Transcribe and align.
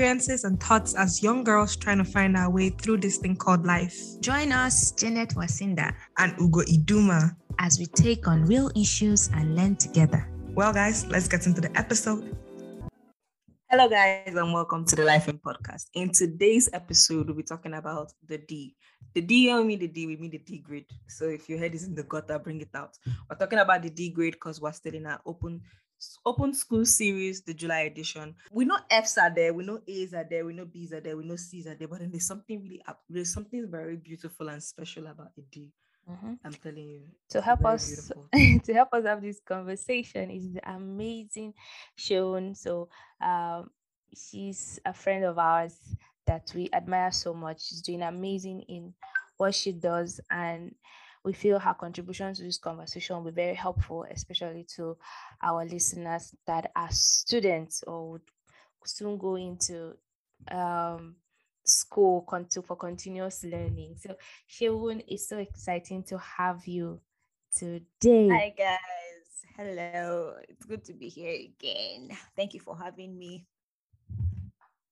experiences 0.00 0.44
and 0.44 0.58
thoughts 0.62 0.94
as 0.94 1.22
young 1.22 1.44
girls 1.44 1.76
trying 1.76 1.98
to 1.98 2.04
find 2.04 2.34
our 2.34 2.48
way 2.48 2.70
through 2.70 2.96
this 2.96 3.18
thing 3.18 3.36
called 3.36 3.66
life. 3.66 3.94
Join 4.20 4.50
us, 4.50 4.92
Janet 4.92 5.34
Wasinda, 5.34 5.92
and 6.16 6.32
Ugo 6.40 6.62
Iduma 6.62 7.36
as 7.58 7.78
we 7.78 7.84
take 7.84 8.26
on 8.26 8.46
real 8.46 8.70
issues 8.74 9.28
and 9.34 9.54
learn 9.54 9.76
together. 9.76 10.26
Well, 10.54 10.72
guys, 10.72 11.06
let's 11.08 11.28
get 11.28 11.46
into 11.46 11.60
the 11.60 11.70
episode. 11.76 12.34
Hello, 13.68 13.90
guys, 13.90 14.34
and 14.34 14.54
welcome 14.54 14.86
to 14.86 14.96
the 14.96 15.04
Life-ing 15.04 15.38
Podcast. 15.44 15.88
In 15.92 16.10
today's 16.10 16.70
episode, 16.72 17.26
we'll 17.26 17.36
be 17.36 17.42
talking 17.42 17.74
about 17.74 18.10
the 18.26 18.38
D. 18.38 18.74
The 19.12 19.20
D 19.20 19.50
on 19.50 19.66
me, 19.66 19.76
the 19.76 19.86
D, 19.86 20.06
we 20.06 20.16
mean 20.16 20.30
the 20.30 20.38
D 20.38 20.60
grade. 20.60 20.86
So 21.08 21.26
if 21.26 21.46
your 21.46 21.58
head 21.58 21.74
is 21.74 21.84
in 21.84 21.94
the 21.94 22.04
gutter, 22.04 22.38
bring 22.38 22.62
it 22.62 22.70
out. 22.74 22.96
We're 23.28 23.36
talking 23.36 23.58
about 23.58 23.82
the 23.82 23.90
D 23.90 24.08
grade 24.08 24.32
because 24.32 24.62
we're 24.62 24.72
still 24.72 24.94
in 24.94 25.04
our 25.04 25.20
open 25.26 25.60
open 26.24 26.54
school 26.54 26.84
series, 26.84 27.42
the 27.42 27.54
July 27.54 27.80
edition. 27.80 28.34
We 28.50 28.64
know 28.64 28.78
F's 28.90 29.18
are 29.18 29.32
there, 29.34 29.52
we 29.52 29.64
know 29.64 29.80
A's 29.86 30.14
are 30.14 30.26
there, 30.28 30.44
we 30.44 30.52
know 30.52 30.64
B's 30.64 30.92
are 30.92 31.00
there, 31.00 31.16
we 31.16 31.24
know 31.24 31.36
C's 31.36 31.66
are 31.66 31.74
there, 31.74 31.88
but 31.88 32.00
then 32.00 32.10
there's 32.10 32.26
something 32.26 32.62
really 32.62 32.82
there's 33.08 33.32
something 33.32 33.70
very 33.70 33.96
beautiful 33.96 34.48
and 34.48 34.62
special 34.62 35.06
about 35.06 35.32
a 35.38 35.42
D. 35.50 35.70
Mm-hmm. 36.10 36.34
I'm 36.44 36.54
telling 36.54 36.88
you. 36.88 37.02
To 37.30 37.40
help 37.40 37.64
us 37.64 38.10
to 38.34 38.72
help 38.72 38.88
us 38.92 39.04
have 39.04 39.22
this 39.22 39.40
conversation 39.40 40.30
is 40.30 40.52
the 40.52 40.70
amazing 40.70 41.54
Seun. 41.98 42.56
So 42.56 42.88
um, 43.20 43.70
she's 44.14 44.80
a 44.84 44.92
friend 44.92 45.24
of 45.24 45.38
ours 45.38 45.76
that 46.26 46.52
we 46.54 46.68
admire 46.72 47.12
so 47.12 47.34
much. 47.34 47.68
She's 47.68 47.82
doing 47.82 48.02
amazing 48.02 48.62
in 48.62 48.94
what 49.36 49.54
she 49.54 49.72
does 49.72 50.20
and 50.30 50.74
we 51.24 51.32
feel 51.32 51.58
her 51.58 51.74
contribution 51.74 52.34
to 52.34 52.42
this 52.42 52.58
conversation 52.58 53.16
will 53.16 53.30
be 53.30 53.42
very 53.42 53.54
helpful, 53.54 54.06
especially 54.10 54.64
to 54.76 54.96
our 55.42 55.64
listeners 55.64 56.34
that 56.46 56.70
are 56.74 56.90
students 56.90 57.82
or 57.86 58.12
would 58.12 58.22
soon 58.84 59.18
go 59.18 59.36
into 59.36 59.94
um, 60.50 61.16
school 61.64 62.26
for 62.66 62.76
continuous 62.76 63.44
learning. 63.44 63.96
So, 64.00 64.16
Seun, 64.48 65.04
it's 65.06 65.28
so 65.28 65.38
exciting 65.38 66.02
to 66.04 66.18
have 66.18 66.66
you 66.66 67.00
today. 67.54 68.28
Hi, 68.28 68.54
guys. 68.56 68.78
Hello. 69.56 70.36
It's 70.48 70.64
good 70.64 70.84
to 70.84 70.94
be 70.94 71.08
here 71.08 71.32
again. 71.34 72.16
Thank 72.34 72.54
you 72.54 72.60
for 72.60 72.76
having 72.76 73.18
me. 73.18 73.44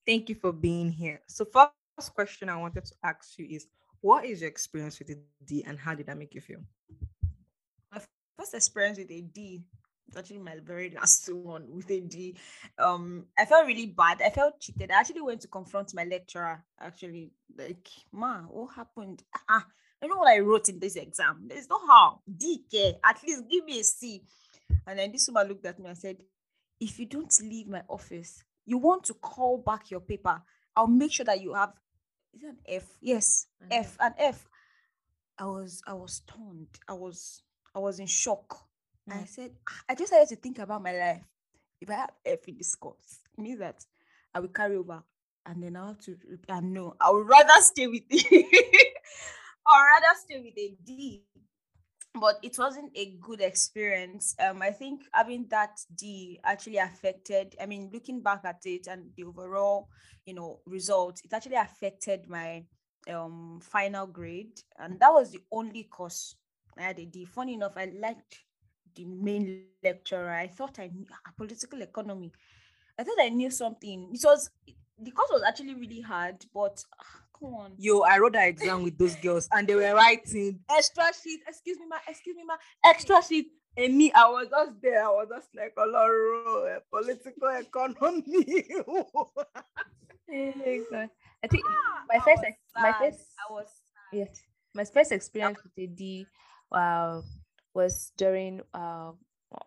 Thank 0.07 0.29
you 0.29 0.35
for 0.35 0.53
being 0.53 0.91
here. 0.91 1.21
So, 1.27 1.47
first 1.47 2.15
question 2.15 2.51
I 2.51 2.57
wanted 2.57 2.85
to 2.85 2.95
ask 3.03 3.39
you 3.39 3.47
is 3.49 3.67
what 4.01 4.25
is 4.25 4.41
your 4.41 4.49
experience 4.49 4.99
with 4.99 5.11
a 5.11 5.19
D 5.45 5.65
and 5.67 5.79
how 5.79 5.95
did 5.95 6.07
that 6.07 6.19
make 6.19 6.35
you 6.35 6.41
feel? 6.41 6.61
My 7.93 8.01
first 8.39 8.55
experience 8.55 8.99
with 8.99 9.11
a 9.11 9.21
D 9.21 9.63
actually 10.17 10.39
my 10.39 10.57
very 10.65 10.91
last 10.91 11.29
one 11.33 11.65
with 11.69 11.91
a 11.91 12.01
D. 12.01 12.37
Um, 12.79 13.27
I 13.39 13.45
felt 13.45 13.67
really 13.67 13.87
bad. 13.87 14.23
I 14.23 14.31
felt 14.31 14.61
cheated. 14.61 14.91
I 14.91 15.01
actually 15.01 15.21
went 15.21 15.41
to 15.43 15.49
confront 15.49 15.95
my 15.95 16.05
lecturer. 16.05 16.65
Actually, 16.81 17.33
like, 17.57 17.89
ma, 18.13 18.43
what 18.43 18.75
happened? 18.75 19.23
Ah, 19.49 19.67
I 20.03 20.07
know 20.07 20.17
what 20.17 20.29
I 20.29 20.39
wrote 20.39 20.69
in 20.69 20.79
this 20.79 20.97
exam. 20.97 21.45
There's 21.47 21.69
no 21.69 21.79
how. 21.87 22.21
D 22.37 22.65
K. 22.71 22.97
At 23.05 23.23
least 23.27 23.45
give 23.51 23.65
me 23.65 23.81
a 23.81 23.85
C. 23.85 24.23
And 24.87 24.99
then 24.99 25.13
this 25.13 25.29
woman 25.29 25.49
looked 25.49 25.67
at 25.67 25.79
me 25.79 25.89
and 25.89 25.99
said, 25.99 26.17
if 26.81 26.99
you 26.99 27.07
don't 27.07 27.35
leave 27.43 27.69
my 27.69 27.83
office, 27.89 28.43
you 28.65 28.79
want 28.79 29.05
to 29.05 29.15
call 29.15 29.59
back 29.59 29.91
your 29.91 30.01
paper. 30.01 30.41
I'll 30.77 30.87
make 30.87 31.13
sure 31.13 31.27
that 31.27 31.41
you 31.41 31.55
have 31.55 31.73
is 32.35 32.43
it 32.43 32.49
an 32.49 32.59
F? 32.67 32.85
Yes. 33.01 33.47
F, 33.71 33.97
an 34.01 34.15
F. 34.19 34.49
I 35.39 35.45
was 35.45 35.83
I 35.87 35.95
was 35.95 36.15
stunned. 36.15 36.69
I 36.89 36.93
was 36.95 37.43
I 37.75 37.79
was 37.79 38.01
in 38.01 38.07
shock. 38.07 38.65
Mm. 39.09 39.23
I 39.23 39.25
said, 39.25 39.53
ah, 39.69 39.81
I 39.89 39.95
just 39.95 40.13
had 40.13 40.29
to 40.29 40.37
think 40.37 40.59
about 40.59 40.83
my 40.83 40.93
life. 40.93 41.23
If 41.81 41.91
I 41.91 41.95
have 41.95 42.11
F 42.25 42.49
in 42.49 42.57
this 42.59 42.75
course, 42.75 43.21
it 43.37 43.41
means 43.41 43.61
that 43.61 43.85
I 44.35 44.41
will 44.41 44.49
carry 44.49 44.77
over. 44.77 45.03
And 45.47 45.63
then 45.63 45.77
I 45.77 45.89
have 45.89 46.01
to 46.01 46.17
and 46.49 46.75
no, 46.75 46.95
I 47.01 47.11
would 47.11 47.27
rather 47.27 47.61
stay 47.61 47.87
with 47.87 48.07
D. 48.11 48.19
or 48.31 49.73
rather 49.73 50.19
stay 50.25 50.41
with 50.41 50.59
a 50.59 50.77
D. 50.85 51.23
But 52.15 52.39
it 52.43 52.59
wasn't 52.59 52.91
a 52.97 53.17
good 53.21 53.41
experience. 53.41 54.35
Um, 54.41 54.61
I 54.63 54.71
think 54.71 55.03
having 55.13 55.47
that 55.51 55.79
D 55.95 56.41
actually 56.45 56.79
affected. 56.79 57.55
I 57.61 57.67
mean, 57.67 57.91
looking 57.93 58.23
back 58.23 58.41
at 58.45 58.61
it 58.65 58.87
and 58.89 59.11
the 59.17 59.25
overall, 59.25 59.89
you 60.27 60.35
know, 60.35 60.61
result, 60.67 61.21
it 61.25 61.33
actually 61.33 61.57
affected 61.57 62.29
my 62.29 62.65
um 63.09 63.61
final 63.63 64.07
grade, 64.07 64.61
and 64.79 64.99
that 65.01 65.13
was 65.13 65.31
the 65.31 65.41
only 65.53 65.85
course 65.85 66.35
I 66.77 66.83
had 66.83 66.99
a 66.99 67.07
D. 67.07 67.25
Funny 67.25 67.55
enough, 67.55 67.73
I 67.77 67.93
liked 67.99 68.39
the 68.97 69.05
main 69.05 69.67
lecturer. 69.85 70.31
I 70.31 70.49
thought 70.49 70.79
I 70.81 70.89
knew 70.89 71.07
uh, 71.13 71.31
political 71.37 71.83
economy. 71.83 72.33
I 72.99 73.05
thought 73.05 73.21
I 73.21 73.29
knew 73.29 73.51
something. 73.51 74.11
It 74.13 74.21
was 74.25 74.51
the 74.99 75.11
course 75.13 75.31
was 75.31 75.43
actually 75.47 75.75
really 75.75 76.01
hard, 76.01 76.45
but 76.53 76.83
uh, 76.99 77.05
come 77.39 77.55
on. 77.55 77.73
Yo, 77.79 78.01
I 78.01 78.19
wrote 78.19 78.33
that 78.35 78.49
exam 78.49 78.83
with 78.83 78.99
those 78.99 79.17
girls 79.17 79.49
and 79.53 79.67
they 79.67 79.75
were 79.75 79.95
writing 79.95 80.61
extra 80.71 81.05
sheet. 81.23 81.41
Excuse 81.47 81.79
me, 81.79 81.87
ma. 81.89 81.97
Excuse 82.09 82.37
me, 82.37 82.45
ma. 82.45 82.55
Extra 82.85 83.23
sheet. 83.23 83.49
And 83.77 83.97
me, 83.97 84.13
I 84.13 84.29
was 84.29 84.49
just 84.51 84.83
there. 84.83 85.05
I 85.05 85.09
was 85.09 85.29
just 85.33 85.49
like 85.55 85.73
a 85.79 85.87
lot 85.87 86.11
of 86.11 86.83
political 86.91 87.49
economy. 87.49 88.65
I 91.43 91.47
think 91.47 91.65
ah, 91.67 92.03
my 92.09 92.19
first, 92.19 92.43
my 92.77 92.93
first, 92.99 93.21
I 93.39 93.53
was 93.53 93.69
yes, 94.13 94.43
my 94.75 94.85
first 94.85 95.13
experience 95.13 95.59
with 95.63 95.73
a 95.79 95.87
D, 95.87 96.27
uh, 96.73 97.21
was 97.73 98.13
during 98.17 98.61
uh, 98.75 99.13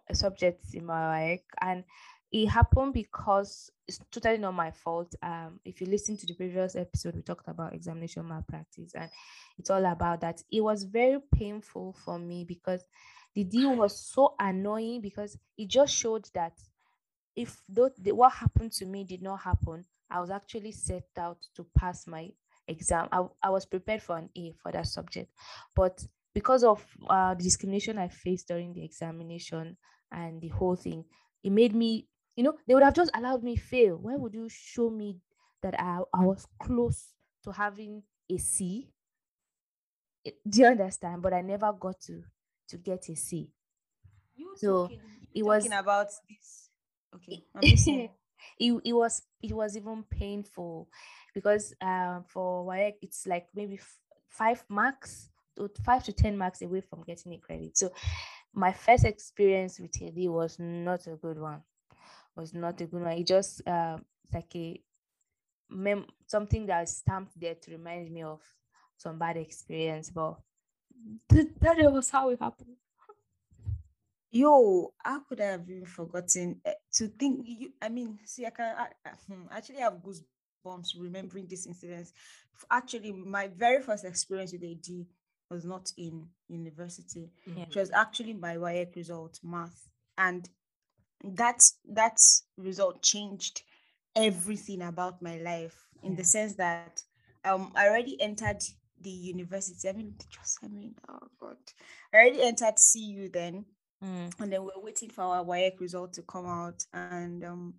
a 0.10 0.16
subject 0.16 0.74
in 0.74 0.86
my 0.86 1.30
work, 1.30 1.42
and 1.62 1.84
it 2.32 2.48
happened 2.48 2.94
because 2.94 3.70
it's 3.88 4.00
totally 4.12 4.38
not 4.38 4.54
my 4.54 4.72
fault. 4.72 5.14
Um, 5.22 5.60
if 5.66 5.82
you 5.82 5.88
listen 5.88 6.16
to 6.18 6.26
the 6.26 6.36
previous 6.36 6.76
episode, 6.76 7.16
we 7.16 7.22
talked 7.22 7.48
about 7.48 7.74
examination 7.74 8.28
malpractice, 8.28 8.94
and 8.96 9.10
it's 9.58 9.70
all 9.70 9.86
about 9.86 10.22
that. 10.22 10.42
It 10.52 10.62
was 10.62 10.84
very 10.84 11.20
painful 11.36 11.94
for 11.94 12.18
me 12.18 12.46
because 12.46 12.86
the 13.36 13.44
deal 13.44 13.76
was 13.76 14.00
so 14.00 14.36
annoying 14.40 15.02
because 15.02 15.38
it 15.58 15.68
just 15.70 15.94
showed 15.94 16.30
that 16.34 16.54
if 17.36 17.62
what 17.68 18.34
happened 18.34 18.72
to 18.74 18.86
me 18.86 19.04
did 19.04 19.22
not 19.22 19.42
happen, 19.42 19.86
I 20.10 20.20
was 20.20 20.30
actually 20.30 20.72
set 20.74 21.08
out 21.18 21.38
to 21.56 21.66
pass 21.78 22.08
my 22.08 22.30
exam. 22.68 23.08
I, 23.12 23.26
I 23.42 23.50
was 23.50 23.66
prepared 23.66 24.02
for 24.04 24.18
an 24.18 24.30
A 24.36 24.54
for 24.62 24.72
that 24.72 24.88
subject, 24.88 25.32
but 25.76 26.06
because 26.34 26.64
of 26.64 26.86
uh, 27.10 27.34
the 27.34 27.44
discrimination 27.44 27.98
I 27.98 28.08
faced 28.08 28.48
during 28.48 28.74
the 28.74 28.84
examination 28.84 29.78
and 30.12 30.42
the 30.42 30.48
whole 30.50 30.76
thing, 30.76 31.06
it 31.44 31.52
made 31.52 31.76
me, 31.76 32.08
you 32.36 32.44
know, 32.44 32.58
they 32.68 32.74
would 32.74 32.84
have 32.84 32.94
just 32.94 33.12
allowed 33.14 33.44
me 33.44 33.56
fail. 33.56 33.98
Why 33.98 34.16
would 34.16 34.34
you 34.34 34.50
show 34.50 34.90
me 34.90 35.22
that 35.62 35.80
I, 35.80 36.00
I 36.14 36.26
was 36.26 36.48
close 36.62 37.14
to 37.44 37.52
having 37.52 38.04
a 38.30 38.38
C? 38.38 38.92
do 40.48 40.62
you 40.62 40.68
understand? 40.68 41.22
But 41.22 41.34
I 41.34 41.42
never 41.42 41.72
got 41.74 42.00
to 42.02 42.24
to 42.70 42.78
get 42.78 43.10
a 43.10 43.16
C. 43.16 43.52
You 44.36 44.56
so 44.56 44.84
talking, 44.84 45.02
it 45.34 45.44
was 45.44 45.66
about 45.68 46.08
this. 46.30 46.70
Okay, 47.16 47.44
it, 48.60 48.82
it 48.86 48.94
was 48.94 49.24
it 49.42 49.54
was 49.54 49.76
even 49.76 50.04
painful 50.04 50.90
because 51.34 51.74
uh, 51.82 52.22
for 52.28 52.66
WAEC 52.66 52.94
it's 53.02 53.28
like 53.28 53.48
maybe 53.54 53.76
f- 53.76 54.00
five 54.30 54.64
marks 54.70 55.30
to 55.58 55.70
five 55.84 56.04
to 56.06 56.14
10 56.14 56.38
marks 56.38 56.62
away 56.62 56.82
from 56.82 57.04
getting 57.04 57.34
a 57.34 57.38
credit. 57.38 57.78
So 57.78 57.92
my 58.54 58.72
first 58.72 59.06
experience 59.06 59.80
with 59.80 60.02
AD 60.02 60.30
was 60.30 60.58
not 60.60 61.08
a 61.08 61.16
good 61.16 61.40
one. 61.40 61.64
Was 62.36 62.54
not 62.54 62.80
a 62.82 62.86
good 62.86 63.02
one. 63.02 63.12
It 63.12 63.28
just 63.28 63.68
uh, 63.68 63.98
like 64.34 64.56
a 64.56 64.82
mem- 65.70 66.08
something 66.28 66.66
that 66.68 66.84
is 66.84 66.98
stamped 66.98 67.40
there 67.40 67.56
to 67.56 67.72
remind 67.72 68.12
me 68.12 68.24
of 68.24 68.42
some 68.98 69.18
bad 69.18 69.38
experience. 69.38 70.10
But 70.10 70.38
that 71.30 71.78
was 71.92 72.10
how 72.10 72.30
it 72.30 72.40
happened. 72.40 72.76
Yo, 74.34 74.94
how 75.04 75.20
could 75.20 75.42
I 75.42 75.46
have 75.46 75.70
even 75.70 75.86
forgotten 75.86 76.62
uh, 76.66 76.72
to 76.94 77.08
think? 77.08 77.46
You, 77.46 77.74
I 77.82 77.90
mean, 77.90 78.18
see, 78.24 78.46
I 78.46 78.50
can 78.52 78.76
I, 78.78 78.88
I, 79.06 79.10
hmm, 79.28 79.44
actually 79.52 79.80
have 79.80 80.02
goosebumps 80.02 80.92
remembering 80.98 81.48
this 81.48 81.68
incident. 81.68 82.08
Actually, 82.70 83.12
my 83.12 83.48
very 83.48 83.82
first 83.82 84.06
experience 84.06 84.54
with 84.54 84.64
AD 84.64 85.06
was 85.50 85.66
not 85.66 85.92
in 85.98 86.28
university. 86.48 87.30
Yeah. 87.46 87.64
It 87.64 87.76
was 87.76 87.92
actually 87.92 88.34
my 88.34 88.56
WAEC 88.56 88.96
result, 88.96 89.38
math. 89.44 89.90
And 90.18 90.48
that 91.24 91.64
that 91.90 92.20
result 92.58 93.02
changed 93.02 93.62
everything 94.16 94.82
about 94.82 95.22
my 95.22 95.38
life 95.38 95.76
in 96.04 96.12
yeah. 96.12 96.18
the 96.18 96.24
sense 96.24 96.56
that 96.56 97.02
um 97.46 97.72
I 97.76 97.88
already 97.88 98.20
entered 98.22 98.64
the 99.02 99.10
university. 99.10 99.90
I 99.90 99.94
mean, 99.94 100.16
just 100.30 100.60
I 100.64 100.68
mean, 100.68 100.96
oh 101.10 101.28
god, 101.40 101.58
I 102.14 102.18
already 102.18 102.42
entered 102.44 102.76
CU 102.76 103.30
then, 103.30 103.66
mm. 104.04 104.32
and 104.40 104.52
then 104.52 104.64
we're 104.64 104.72
waiting 104.78 105.10
for 105.10 105.24
our 105.24 105.44
WAEC 105.44 105.80
result 105.80 106.14
to 106.14 106.22
come 106.24 106.46
out. 106.46 106.84
And 106.94 107.44
um, 107.44 107.74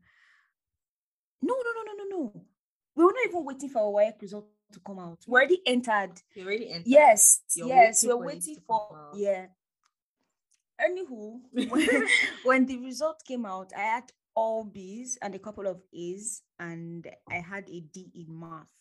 no, 1.41 1.55
no, 1.55 1.71
no, 1.75 1.93
no, 1.93 2.05
no, 2.05 2.17
no, 2.17 2.43
we 2.97 3.05
were 3.05 3.13
not 3.13 3.29
even 3.29 3.45
waiting 3.45 3.69
for 3.69 3.81
our 3.81 4.05
WAEC 4.05 4.23
result 4.23 4.47
to 4.73 4.81
come 4.81 4.99
out. 4.99 5.19
We 5.27 5.35
already 5.35 5.61
entered. 5.67 6.13
You 6.35 6.45
already 6.45 6.71
entered. 6.71 6.87
Yes, 6.87 7.41
You're 7.55 7.69
yes. 7.69 8.05
We're 8.07 8.17
waiting 8.17 8.57
for 8.67 9.11
yeah. 9.15 9.47
Anywho, 10.83 11.41
when, 11.53 11.69
when 12.45 12.67
the 12.67 12.79
result 12.79 13.23
came 13.27 13.47
out, 13.47 13.73
I 13.77 13.83
had 13.83 14.13
all 14.35 14.65
B's 14.65 15.19
and 15.23 15.35
a 15.35 15.39
couple 15.39 15.67
of 15.67 15.81
A's, 15.95 16.43
and 16.59 17.07
I 17.31 17.37
had 17.37 17.69
a 17.69 17.81
D 17.81 18.11
in 18.15 18.27
math. 18.29 18.73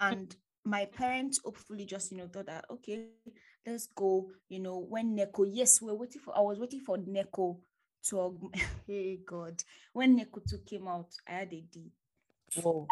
And 0.00 0.34
my 0.64 0.86
parents 0.86 1.40
hopefully 1.44 1.84
just 1.84 2.10
you 2.10 2.18
know 2.18 2.28
thought 2.28 2.46
that 2.46 2.64
okay, 2.70 3.06
let's 3.66 3.88
go. 3.94 4.30
You 4.48 4.60
know 4.60 4.78
when 4.88 5.14
NECO, 5.14 5.44
yes, 5.44 5.80
we 5.80 5.88
we're 5.88 5.98
waiting 5.98 6.22
for. 6.22 6.36
I 6.36 6.40
was 6.40 6.58
waiting 6.58 6.80
for 6.80 6.96
NECO 6.98 7.58
to. 8.08 8.50
hey 8.86 9.20
God, 9.26 9.62
when 9.92 10.16
NECO 10.16 10.40
two 10.48 10.58
came 10.66 10.88
out, 10.88 11.10
I 11.28 11.32
had 11.32 11.52
a 11.52 11.60
D. 11.60 11.90
Whoa. 12.56 12.86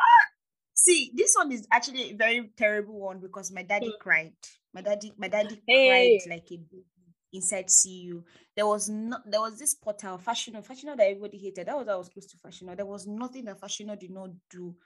See, 0.74 1.12
this 1.14 1.34
one 1.36 1.52
is 1.52 1.66
actually 1.70 2.10
a 2.10 2.14
very 2.14 2.50
terrible 2.56 2.98
one 2.98 3.20
because 3.20 3.52
my 3.52 3.62
daddy 3.62 3.86
hmm. 3.86 4.00
cried. 4.00 4.32
My 4.74 4.80
daddy, 4.80 5.12
my 5.16 5.28
daddy 5.28 5.62
hey. 5.66 6.18
cried 6.24 6.34
like 6.34 6.46
a 6.50 6.56
baby 6.56 6.84
inside 7.32 7.70
CU. 7.70 8.24
There 8.54 8.66
was 8.66 8.88
not 8.88 9.22
there 9.30 9.40
was 9.40 9.58
this 9.58 9.74
portal, 9.74 10.18
fashion 10.18 10.60
fashion 10.62 10.94
that 10.96 11.00
everybody 11.06 11.38
hated. 11.38 11.66
That 11.68 11.76
was 11.76 11.88
I 11.88 11.96
was 11.96 12.08
close 12.08 12.26
to 12.26 12.38
fashion. 12.38 12.74
There 12.74 12.86
was 12.86 13.06
nothing 13.06 13.44
that 13.46 13.60
fashion 13.60 13.86
did 13.98 14.10
not 14.10 14.30
do 14.50 14.76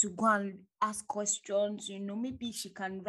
to 0.00 0.10
go 0.10 0.26
and 0.26 0.64
ask 0.80 1.06
questions. 1.06 1.88
You 1.88 2.00
know, 2.00 2.16
maybe 2.16 2.52
she 2.52 2.70
can 2.70 3.04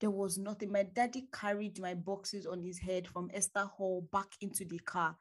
there 0.00 0.10
was 0.10 0.38
nothing. 0.38 0.70
My 0.72 0.82
daddy 0.82 1.28
carried 1.32 1.78
my 1.80 1.94
boxes 1.94 2.46
on 2.46 2.62
his 2.62 2.78
head 2.80 3.06
from 3.08 3.30
Esther 3.32 3.64
Hall 3.64 4.06
back 4.12 4.32
into 4.40 4.64
the 4.64 4.78
car. 4.80 5.16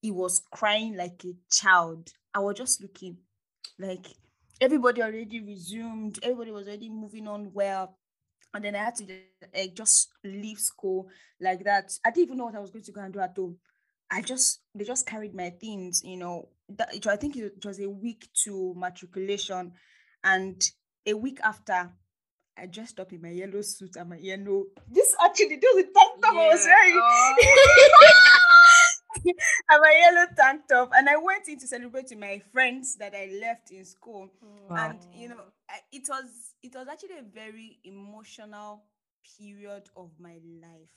He 0.00 0.10
was 0.10 0.40
crying 0.52 0.96
like 0.96 1.24
a 1.24 1.34
child. 1.50 2.12
I 2.34 2.40
was 2.40 2.56
just 2.56 2.80
looking 2.82 3.18
like 3.78 4.06
everybody 4.60 5.02
already 5.02 5.40
resumed, 5.40 6.18
everybody 6.22 6.50
was 6.52 6.66
already 6.68 6.90
moving 6.90 7.28
on 7.28 7.52
well 7.52 7.98
and 8.54 8.64
then 8.64 8.74
I 8.74 8.84
had 8.84 8.96
to 8.96 9.04
uh, 9.56 9.66
just 9.74 10.08
leave 10.24 10.58
school 10.58 11.08
like 11.40 11.64
that. 11.64 11.92
I 12.04 12.10
didn't 12.10 12.24
even 12.24 12.38
know 12.38 12.46
what 12.46 12.56
I 12.56 12.60
was 12.60 12.70
going 12.70 12.84
to 12.84 12.92
go 12.92 13.00
and 13.00 13.12
do 13.12 13.20
at 13.20 13.36
home. 13.36 13.58
I 14.10 14.22
just 14.22 14.60
they 14.74 14.84
just 14.84 15.06
carried 15.06 15.34
my 15.34 15.50
things, 15.50 16.02
you 16.02 16.16
know. 16.16 16.48
That 16.70 17.06
I 17.06 17.16
think 17.16 17.36
it 17.36 17.64
was 17.64 17.80
a 17.80 17.88
week 17.88 18.28
to 18.44 18.74
matriculation, 18.76 19.72
and 20.24 20.62
a 21.06 21.14
week 21.14 21.40
after, 21.42 21.90
I 22.56 22.66
dressed 22.66 23.00
up 23.00 23.12
in 23.12 23.22
my 23.22 23.30
yellow 23.30 23.60
suit 23.62 23.96
and 23.96 24.10
my 24.10 24.16
yellow. 24.16 24.64
This 24.90 25.14
actually 25.22 25.56
this 25.56 25.74
was 25.74 25.84
the 25.84 25.90
tank 25.94 26.22
top 26.22 26.34
yeah. 26.34 26.40
I 26.40 26.48
was 26.48 26.64
wearing. 26.64 27.00
Oh. 27.02 27.34
and 29.26 29.82
my 29.82 30.00
yellow 30.00 30.26
tank 30.36 30.62
top, 30.68 30.90
and 30.94 31.08
I 31.08 31.16
went 31.16 31.48
in 31.48 31.58
to 31.58 31.66
celebrate 31.66 32.06
with 32.10 32.18
my 32.18 32.40
friends 32.52 32.96
that 32.96 33.14
I 33.14 33.30
left 33.40 33.70
in 33.70 33.84
school, 33.84 34.30
wow. 34.70 34.88
and 34.88 34.98
you 35.14 35.28
know, 35.28 35.44
it 35.92 36.06
was 36.08 36.47
it 36.62 36.74
was 36.74 36.88
actually 36.88 37.18
a 37.18 37.34
very 37.34 37.78
emotional 37.84 38.84
period 39.38 39.88
of 39.96 40.10
my 40.18 40.38
life 40.60 40.90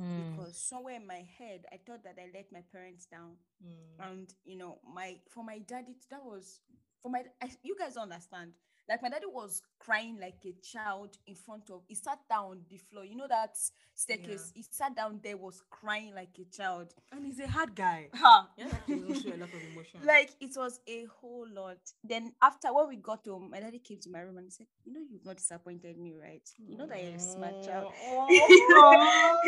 mm. 0.00 0.36
because 0.36 0.56
somewhere 0.56 0.96
in 0.96 1.06
my 1.06 1.26
head 1.38 1.64
I 1.72 1.78
thought 1.84 2.04
that 2.04 2.16
I 2.18 2.30
let 2.34 2.52
my 2.52 2.62
parents 2.72 3.06
down, 3.06 3.36
mm. 3.64 4.10
and 4.10 4.32
you 4.44 4.56
know, 4.56 4.78
my 4.94 5.16
for 5.28 5.44
my 5.44 5.58
daddy 5.58 5.96
that 6.10 6.24
was 6.24 6.60
for 7.02 7.10
my 7.10 7.24
I, 7.42 7.50
you 7.62 7.76
guys 7.78 7.96
understand 7.96 8.52
like 8.90 9.02
my 9.02 9.08
daddy 9.08 9.26
was 9.32 9.62
crying 9.78 10.18
like 10.20 10.34
a 10.44 10.52
child 10.66 11.16
in 11.28 11.36
front 11.36 11.70
of. 11.70 11.82
He 11.86 11.94
sat 11.94 12.18
down 12.28 12.44
on 12.46 12.60
the 12.68 12.76
floor. 12.76 13.04
You 13.04 13.16
know 13.16 13.28
that 13.28 13.56
staircase. 13.94 14.50
Yeah. 14.52 14.62
He 14.62 14.64
sat 14.68 14.96
down 14.96 15.20
there, 15.22 15.36
was 15.36 15.62
crying 15.70 16.12
like 16.12 16.30
a 16.40 16.44
child. 16.54 16.92
And 17.12 17.24
he's 17.24 17.38
a 17.38 17.46
hard 17.46 17.76
guy. 17.76 18.08
Huh. 18.20 18.42
Yeah, 18.58 18.66
a 18.66 18.92
lot 18.92 19.48
of 19.48 19.62
emotion. 19.72 20.00
Like 20.04 20.30
it 20.40 20.50
was 20.56 20.80
a 20.88 21.04
whole 21.20 21.46
lot. 21.54 21.78
Then 22.02 22.32
after 22.42 22.74
when 22.74 22.88
we 22.88 22.96
got 22.96 23.24
home, 23.24 23.50
my 23.50 23.60
daddy 23.60 23.78
came 23.78 24.00
to 24.00 24.10
my 24.10 24.20
room 24.20 24.38
and 24.38 24.46
he 24.46 24.50
said, 24.50 24.66
"You 24.84 24.92
know, 24.92 25.00
you've 25.08 25.24
not 25.24 25.36
disappointed 25.36 25.96
me, 25.96 26.14
right? 26.20 26.42
You 26.58 26.76
know 26.76 26.86
that 26.86 27.02
you're 27.02 27.14
a 27.14 27.18
smart 27.20 27.62
child." 27.64 27.92
Oh. 28.02 28.26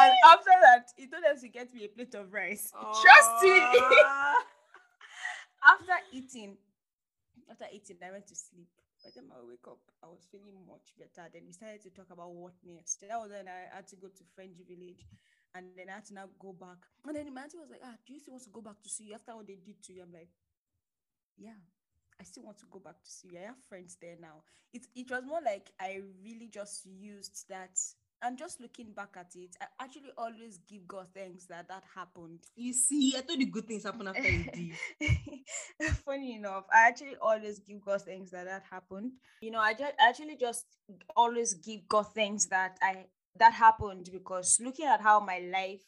and 0.00 0.12
after 0.26 0.50
that, 0.62 0.88
he 0.96 1.06
told 1.06 1.24
us 1.24 1.42
to 1.42 1.48
get 1.48 1.72
me 1.74 1.84
a 1.84 1.88
plate 1.88 2.14
of 2.14 2.32
rice. 2.32 2.72
Trust 2.72 3.42
me. 3.42 3.60
after 5.64 5.98
eating, 6.12 6.56
after 7.50 7.66
eating, 7.72 7.96
I 8.02 8.10
went 8.10 8.26
to 8.28 8.36
sleep. 8.36 8.68
By 9.02 9.10
the 9.12 9.20
time 9.20 9.32
I 9.32 9.44
wake 9.44 9.66
up, 9.68 9.80
I 10.02 10.06
was 10.06 10.24
feeling 10.32 10.56
much 10.64 10.96
better. 10.96 11.28
Then 11.28 11.44
we 11.46 11.52
started 11.52 11.82
to 11.82 11.90
talk 11.90 12.08
about 12.10 12.32
what 12.32 12.56
next. 12.64 13.04
That 13.04 13.20
was 13.20 13.30
when 13.30 13.48
I 13.48 13.68
had 13.68 13.86
to 13.88 13.96
go 13.96 14.08
to 14.08 14.22
French 14.34 14.56
village. 14.64 15.04
And 15.54 15.70
then 15.76 15.88
I 15.88 16.00
had 16.00 16.06
to 16.06 16.14
now 16.14 16.26
go 16.40 16.52
back. 16.52 16.82
And 17.06 17.14
then 17.14 17.26
my 17.32 17.46
man 17.46 17.52
was 17.54 17.70
like, 17.70 17.84
ah, 17.84 17.94
do 18.06 18.12
you 18.12 18.20
still 18.20 18.34
want 18.34 18.44
to 18.44 18.50
go 18.50 18.60
back 18.60 18.80
to 18.82 18.88
CU 18.88 19.14
after 19.14 19.36
what 19.36 19.46
they 19.46 19.60
did 19.60 19.82
to 19.84 19.92
you? 19.92 20.02
I'm 20.02 20.12
like, 20.12 20.32
yeah, 21.36 21.60
I 22.18 22.24
still 22.24 22.44
want 22.44 22.58
to 22.58 22.66
go 22.70 22.80
back 22.80 22.96
to 23.02 23.10
CU. 23.10 23.36
I 23.38 23.46
have 23.46 23.60
friends 23.68 23.96
there 24.00 24.16
now. 24.20 24.42
It, 24.72 24.86
it 24.94 25.10
was 25.10 25.22
more 25.24 25.40
like 25.44 25.70
I 25.78 26.00
really 26.24 26.48
just 26.48 26.86
used 26.86 27.44
that 27.48 27.78
and 28.24 28.38
just 28.38 28.60
looking 28.60 28.90
back 28.92 29.10
at 29.16 29.32
it, 29.36 29.54
I 29.60 29.84
actually 29.84 30.10
always 30.16 30.58
give 30.68 30.88
God 30.88 31.06
thanks 31.14 31.44
that 31.46 31.68
that 31.68 31.84
happened. 31.94 32.40
You 32.56 32.72
see, 32.72 33.14
I 33.16 33.20
thought 33.20 33.38
the 33.38 33.44
good 33.44 33.66
things 33.68 33.84
happen 33.84 34.08
after 34.08 34.28
you 34.28 34.44
did. 35.00 35.88
Funny 36.06 36.36
enough, 36.36 36.64
I 36.72 36.88
actually 36.88 37.16
always 37.20 37.58
give 37.58 37.84
God 37.84 38.02
thanks 38.02 38.30
that 38.30 38.46
that 38.46 38.62
happened. 38.70 39.12
You 39.42 39.50
know, 39.50 39.60
I 39.60 39.74
just 39.74 39.92
actually 40.00 40.36
just 40.36 40.64
always 41.14 41.54
give 41.54 41.86
God 41.86 42.06
thanks 42.14 42.46
that 42.46 42.78
I 42.82 43.04
that 43.38 43.52
happened 43.52 44.08
because 44.10 44.58
looking 44.62 44.86
at 44.86 45.02
how 45.02 45.20
my 45.20 45.40
life 45.52 45.82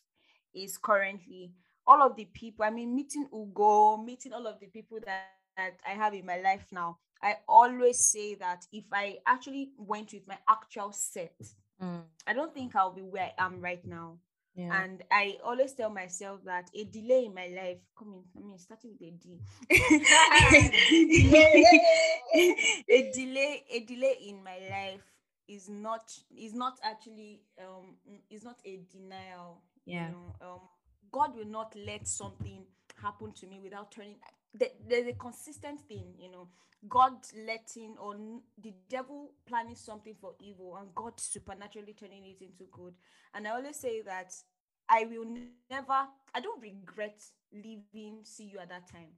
is 0.54 0.76
currently, 0.76 1.52
all 1.86 2.02
of 2.02 2.16
the 2.16 2.26
people, 2.26 2.64
I 2.64 2.70
mean, 2.70 2.94
meeting 2.94 3.28
Ugo, 3.32 3.96
meeting 3.96 4.32
all 4.32 4.46
of 4.46 4.60
the 4.60 4.66
people 4.66 4.98
that, 5.06 5.30
that 5.56 5.78
I 5.86 5.92
have 5.92 6.12
in 6.12 6.26
my 6.26 6.38
life 6.40 6.66
now, 6.72 6.98
I 7.22 7.36
always 7.48 8.04
say 8.04 8.34
that 8.36 8.66
if 8.72 8.84
I 8.92 9.18
actually 9.26 9.70
went 9.78 10.12
with 10.12 10.26
my 10.26 10.38
actual 10.48 10.92
set, 10.92 11.34
Mm. 11.82 12.02
I 12.26 12.32
don't 12.32 12.54
think 12.54 12.74
I'll 12.74 12.92
be 12.92 13.02
where 13.02 13.30
I 13.38 13.44
am 13.44 13.60
right 13.60 13.84
now. 13.86 14.16
Yeah. 14.54 14.82
And 14.82 15.04
I 15.10 15.36
always 15.44 15.74
tell 15.74 15.90
myself 15.90 16.42
that 16.46 16.70
a 16.74 16.84
delay 16.84 17.26
in 17.26 17.34
my 17.34 17.48
life, 17.48 17.76
coming, 17.96 18.24
I 18.34 18.40
mean, 18.40 18.58
starting 18.58 18.92
with 18.98 19.02
a 19.02 19.10
D, 19.12 19.38
a 22.88 23.10
delay, 23.12 23.64
a 23.70 23.80
delay 23.80 24.16
in 24.28 24.42
my 24.42 24.58
life 24.70 25.02
is 25.46 25.68
not 25.68 26.10
is 26.36 26.54
not 26.54 26.78
actually 26.82 27.42
um 27.60 27.96
is 28.30 28.44
not 28.44 28.58
a 28.64 28.80
denial. 28.90 29.60
Yeah. 29.84 30.06
You 30.06 30.12
know, 30.12 30.34
um, 30.40 30.60
God 31.12 31.36
will 31.36 31.44
not 31.46 31.76
let 31.76 32.08
something 32.08 32.64
happen 33.00 33.32
to 33.32 33.46
me 33.46 33.60
without 33.62 33.92
turning. 33.92 34.16
There's 34.58 35.06
a 35.06 35.12
consistent 35.12 35.80
thing, 35.80 36.14
you 36.18 36.30
know. 36.30 36.48
God 36.88 37.14
letting 37.46 37.96
or 37.98 38.14
the 38.62 38.72
devil 38.88 39.32
planning 39.46 39.74
something 39.74 40.14
for 40.20 40.34
evil 40.38 40.76
and 40.76 40.94
God 40.94 41.18
supernaturally 41.18 41.94
turning 41.98 42.24
it 42.26 42.42
into 42.42 42.70
good. 42.70 42.94
And 43.34 43.48
I 43.48 43.52
always 43.52 43.76
say 43.76 44.02
that 44.02 44.32
I 44.88 45.04
will 45.04 45.24
never, 45.70 46.06
I 46.34 46.40
don't 46.40 46.62
regret 46.62 47.20
leaving 47.52 48.24
CU 48.24 48.58
at 48.60 48.68
that 48.68 48.88
time 48.90 49.14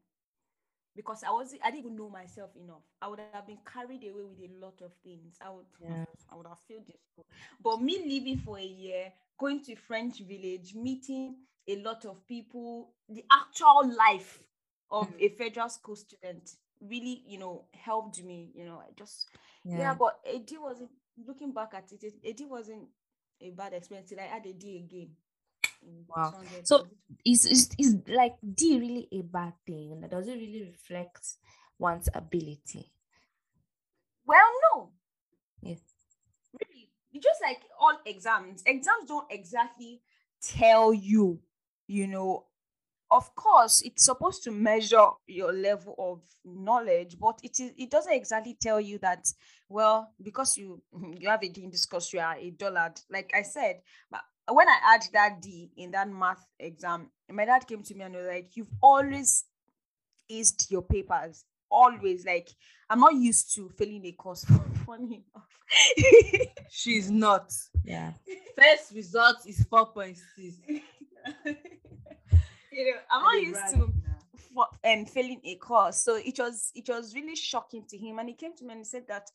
because 0.98 1.22
I 1.22 1.30
was 1.30 1.54
I 1.62 1.70
didn't 1.70 1.84
even 1.84 1.96
know 1.96 2.10
myself 2.10 2.50
enough. 2.56 2.82
I 3.00 3.06
would 3.06 3.20
have 3.32 3.46
been 3.46 3.58
carried 3.72 4.02
away 4.02 4.24
with 4.24 4.50
a 4.50 4.64
lot 4.64 4.80
of 4.82 4.92
things. 5.04 5.36
I 5.40 5.50
would 5.50 5.66
yeah. 5.80 6.04
I 6.30 6.36
would 6.36 6.46
have 6.46 6.58
failed 6.66 6.86
this. 6.86 7.24
But 7.62 7.80
me 7.80 8.02
leaving 8.04 8.38
for 8.38 8.58
a 8.58 8.64
year, 8.64 9.12
going 9.38 9.62
to 9.64 9.76
French 9.76 10.18
village, 10.18 10.74
meeting 10.74 11.36
a 11.68 11.76
lot 11.82 12.04
of 12.04 12.26
people, 12.26 12.90
the 13.08 13.24
actual 13.30 13.94
life 13.96 14.40
of 14.90 15.08
mm. 15.08 15.20
a 15.20 15.28
federal 15.36 15.68
school 15.68 15.96
student 15.96 16.50
really, 16.80 17.22
you 17.26 17.38
know, 17.38 17.64
helped 17.72 18.22
me. 18.22 18.50
You 18.54 18.64
know, 18.64 18.82
I 18.86 18.92
just 18.96 19.28
yeah, 19.64 19.78
yeah 19.78 19.94
but 19.94 20.18
AD 20.32 20.50
wasn't 20.60 20.90
looking 21.26 21.52
back 21.52 21.72
at 21.74 21.90
it, 21.92 22.14
AD 22.28 22.48
wasn't 22.48 22.88
a 23.40 23.50
bad 23.50 23.72
experience. 23.72 24.12
I 24.18 24.22
had 24.22 24.46
a 24.46 24.52
D 24.52 24.84
again. 24.88 25.10
Wow. 26.08 26.34
So 26.64 26.86
is, 27.24 27.46
is 27.46 27.70
is 27.78 27.96
like 28.08 28.34
D 28.42 28.78
really 28.78 29.08
a 29.12 29.22
bad 29.22 29.52
thing? 29.66 29.92
And 29.92 30.02
that 30.02 30.10
does 30.10 30.26
it 30.28 30.34
really 30.34 30.64
reflect 30.64 31.36
one's 31.78 32.08
ability? 32.14 32.92
Well, 34.26 34.46
no. 34.74 34.90
Yes. 35.62 35.80
Really. 36.52 36.90
Just 37.14 37.40
like 37.42 37.60
all 37.80 37.98
exams, 38.06 38.62
exams 38.66 39.08
don't 39.08 39.30
exactly 39.30 40.02
tell 40.42 40.92
you, 40.92 41.40
you 41.86 42.06
know, 42.06 42.44
of 43.10 43.34
course 43.34 43.82
it's 43.82 44.04
supposed 44.04 44.42
to 44.42 44.50
measure 44.50 45.06
your 45.26 45.52
level 45.52 45.94
of 45.98 46.20
knowledge 46.44 47.16
but 47.18 47.38
it 47.42 47.58
is 47.60 47.72
it 47.76 47.90
doesn't 47.90 48.12
exactly 48.12 48.56
tell 48.60 48.80
you 48.80 48.98
that 48.98 49.26
well 49.68 50.12
because 50.22 50.56
you 50.56 50.80
you 51.18 51.28
have 51.28 51.42
a 51.42 51.48
d 51.48 51.64
in 51.64 51.70
this 51.70 51.86
course 51.86 52.12
you 52.12 52.20
are 52.20 52.36
a 52.36 52.50
dullard 52.50 53.00
like 53.10 53.30
i 53.34 53.42
said 53.42 53.80
but 54.10 54.20
when 54.50 54.68
i 54.68 54.78
had 54.82 55.02
that 55.12 55.40
d 55.40 55.70
in 55.76 55.90
that 55.90 56.08
math 56.08 56.44
exam 56.58 57.10
my 57.30 57.44
dad 57.44 57.66
came 57.66 57.82
to 57.82 57.94
me 57.94 58.02
and 58.02 58.14
was 58.14 58.26
like 58.26 58.50
you've 58.54 58.72
always 58.82 59.44
aced 60.30 60.70
your 60.70 60.82
papers 60.82 61.44
always. 61.70 62.24
Like 62.24 62.48
i'm 62.90 63.00
not 63.00 63.14
used 63.14 63.54
to 63.54 63.68
failing 63.68 64.06
a 64.06 64.12
course 64.12 64.44
funny 64.86 65.22
enough 65.34 65.48
she's 66.70 67.10
not. 67.10 67.52
Yeah. 67.84 68.12
First 68.56 68.94
result 68.94 69.36
is 69.46 69.64
4.6 69.70 70.16
you 72.78 72.92
know, 72.92 72.98
I'm 73.10 73.22
not 73.22 73.42
used 73.42 73.74
to 73.74 73.92
for, 74.54 74.66
um, 74.84 75.04
failing 75.04 75.40
a 75.44 75.56
course. 75.56 75.98
So 76.04 76.16
it 76.16 76.38
was 76.38 76.70
it 76.74 76.88
was 76.88 77.14
really 77.14 77.34
shocking 77.36 77.84
to 77.88 77.98
him. 77.98 78.18
And 78.18 78.28
he 78.28 78.34
came 78.34 78.54
to 78.56 78.64
me 78.64 78.72
and 78.72 78.80
he 78.80 78.84
said 78.84 79.06
that, 79.08 79.30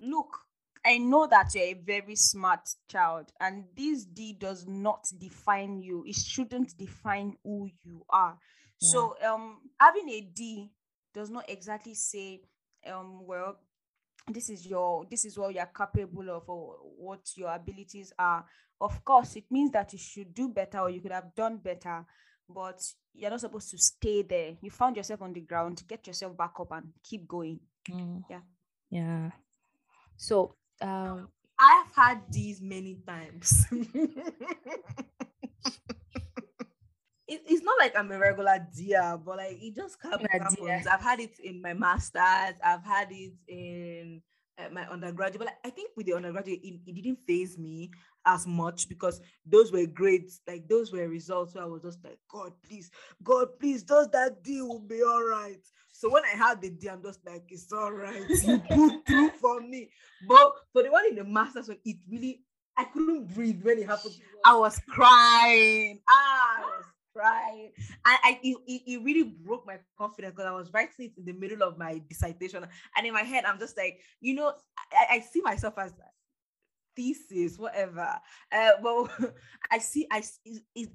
look, 0.00 0.38
I 0.86 0.98
know 0.98 1.26
that 1.26 1.54
you're 1.54 1.64
a 1.64 1.74
very 1.74 2.14
smart 2.14 2.60
child, 2.88 3.32
and 3.40 3.64
this 3.76 4.04
D 4.04 4.36
does 4.38 4.66
not 4.66 5.06
define 5.18 5.80
you. 5.80 6.04
It 6.06 6.16
shouldn't 6.16 6.76
define 6.78 7.36
who 7.42 7.68
you 7.82 8.04
are. 8.10 8.38
Yeah. 8.80 8.88
So 8.90 9.16
um 9.26 9.60
having 9.80 10.08
a 10.10 10.20
D 10.20 10.70
does 11.12 11.30
not 11.30 11.48
exactly 11.48 11.94
say 11.94 12.42
um 12.86 13.26
well 13.26 13.56
this 14.28 14.48
is 14.48 14.66
your 14.66 15.04
this 15.10 15.24
is 15.24 15.38
what 15.38 15.54
you're 15.54 15.70
capable 15.76 16.30
of 16.30 16.48
or 16.48 16.76
what 16.96 17.20
your 17.36 17.54
abilities 17.54 18.12
are 18.18 18.44
of 18.80 19.04
course 19.04 19.36
it 19.36 19.44
means 19.50 19.70
that 19.72 19.92
you 19.92 19.98
should 19.98 20.34
do 20.34 20.48
better 20.48 20.78
or 20.78 20.90
you 20.90 21.00
could 21.00 21.12
have 21.12 21.34
done 21.34 21.58
better 21.58 22.04
but 22.48 22.80
you're 23.14 23.30
not 23.30 23.40
supposed 23.40 23.70
to 23.70 23.78
stay 23.78 24.22
there. 24.22 24.52
You 24.60 24.70
found 24.70 24.96
yourself 24.96 25.22
on 25.22 25.32
the 25.32 25.40
ground. 25.40 25.82
Get 25.88 26.06
yourself 26.06 26.36
back 26.36 26.52
up 26.60 26.72
and 26.72 26.88
keep 27.02 27.26
going. 27.26 27.60
Mm. 27.90 28.22
yeah. 28.30 28.40
Yeah. 28.90 29.30
So 30.16 30.54
um 30.80 31.28
i've 31.58 31.94
had 31.94 32.22
these 32.30 32.60
many 32.60 32.98
times. 33.06 33.66
It, 37.26 37.40
it's 37.48 37.64
not 37.64 37.78
like 37.78 37.96
I'm 37.96 38.12
a 38.12 38.18
regular 38.18 38.66
dear, 38.76 39.18
but 39.24 39.38
like 39.38 39.56
it 39.60 39.74
just 39.74 39.96
happens. 40.02 40.86
I've 40.86 41.00
had 41.00 41.20
it 41.20 41.38
in 41.42 41.62
my 41.62 41.72
masters. 41.72 42.54
I've 42.62 42.84
had 42.84 43.08
it 43.10 43.32
in 43.48 44.20
my 44.72 44.86
undergraduate. 44.88 45.38
But 45.38 45.54
I 45.64 45.70
think 45.70 45.90
with 45.96 46.06
the 46.06 46.14
undergraduate, 46.14 46.60
it, 46.62 46.80
it 46.86 46.94
didn't 46.94 47.20
phase 47.26 47.58
me 47.58 47.90
as 48.26 48.46
much 48.46 48.88
because 48.88 49.20
those 49.46 49.72
were 49.72 49.86
grades, 49.86 50.40
like 50.46 50.68
those 50.68 50.92
were 50.92 51.08
results 51.08 51.54
where 51.54 51.64
I 51.64 51.66
was 51.66 51.82
just 51.82 52.02
like, 52.04 52.18
God, 52.28 52.52
please, 52.66 52.90
God, 53.22 53.48
please, 53.58 53.82
does 53.82 54.08
that 54.10 54.42
deal 54.42 54.68
will 54.68 54.80
be 54.80 55.02
all 55.02 55.24
right. 55.24 55.60
So 55.92 56.10
when 56.10 56.24
I 56.24 56.36
had 56.36 56.60
the 56.60 56.70
D, 56.70 56.88
I'm 56.88 57.02
just 57.02 57.20
like, 57.26 57.44
it's 57.48 57.72
all 57.72 57.92
right. 57.92 58.24
You 58.42 58.58
put 58.70 59.06
through 59.06 59.30
for 59.40 59.60
me. 59.60 59.90
But 60.26 60.52
for 60.72 60.82
the 60.82 60.90
one 60.90 61.06
in 61.08 61.16
the 61.16 61.24
masters, 61.24 61.68
it 61.68 61.96
really, 62.10 62.40
I 62.76 62.84
couldn't 62.84 63.32
breathe 63.34 63.62
when 63.62 63.78
it 63.78 63.86
happened. 63.86 64.14
I 64.44 64.56
was 64.56 64.80
crying. 64.88 66.00
Ah, 66.08 66.64
I 67.16 67.18
crying. 67.18 67.70
And 68.06 68.18
I 68.24 68.40
it, 68.42 68.56
it 68.66 69.02
really 69.02 69.24
broke 69.24 69.66
my 69.66 69.78
confidence 69.98 70.34
because 70.34 70.50
I 70.50 70.54
was 70.54 70.72
writing 70.72 71.06
it 71.06 71.12
in 71.18 71.24
the 71.24 71.32
middle 71.32 71.62
of 71.62 71.78
my 71.78 72.00
dissertation. 72.08 72.66
And 72.96 73.06
in 73.06 73.12
my 73.12 73.22
head, 73.22 73.44
I'm 73.44 73.58
just 73.58 73.76
like, 73.76 74.00
you 74.20 74.34
know, 74.34 74.52
I, 74.92 75.16
I 75.16 75.20
see 75.20 75.40
myself 75.40 75.74
as 75.78 75.92
thesis, 76.96 77.58
whatever. 77.58 78.08
Uh, 78.52 78.70
well, 78.82 79.08
I 79.70 79.78
see, 79.78 80.06
I, 80.10 80.22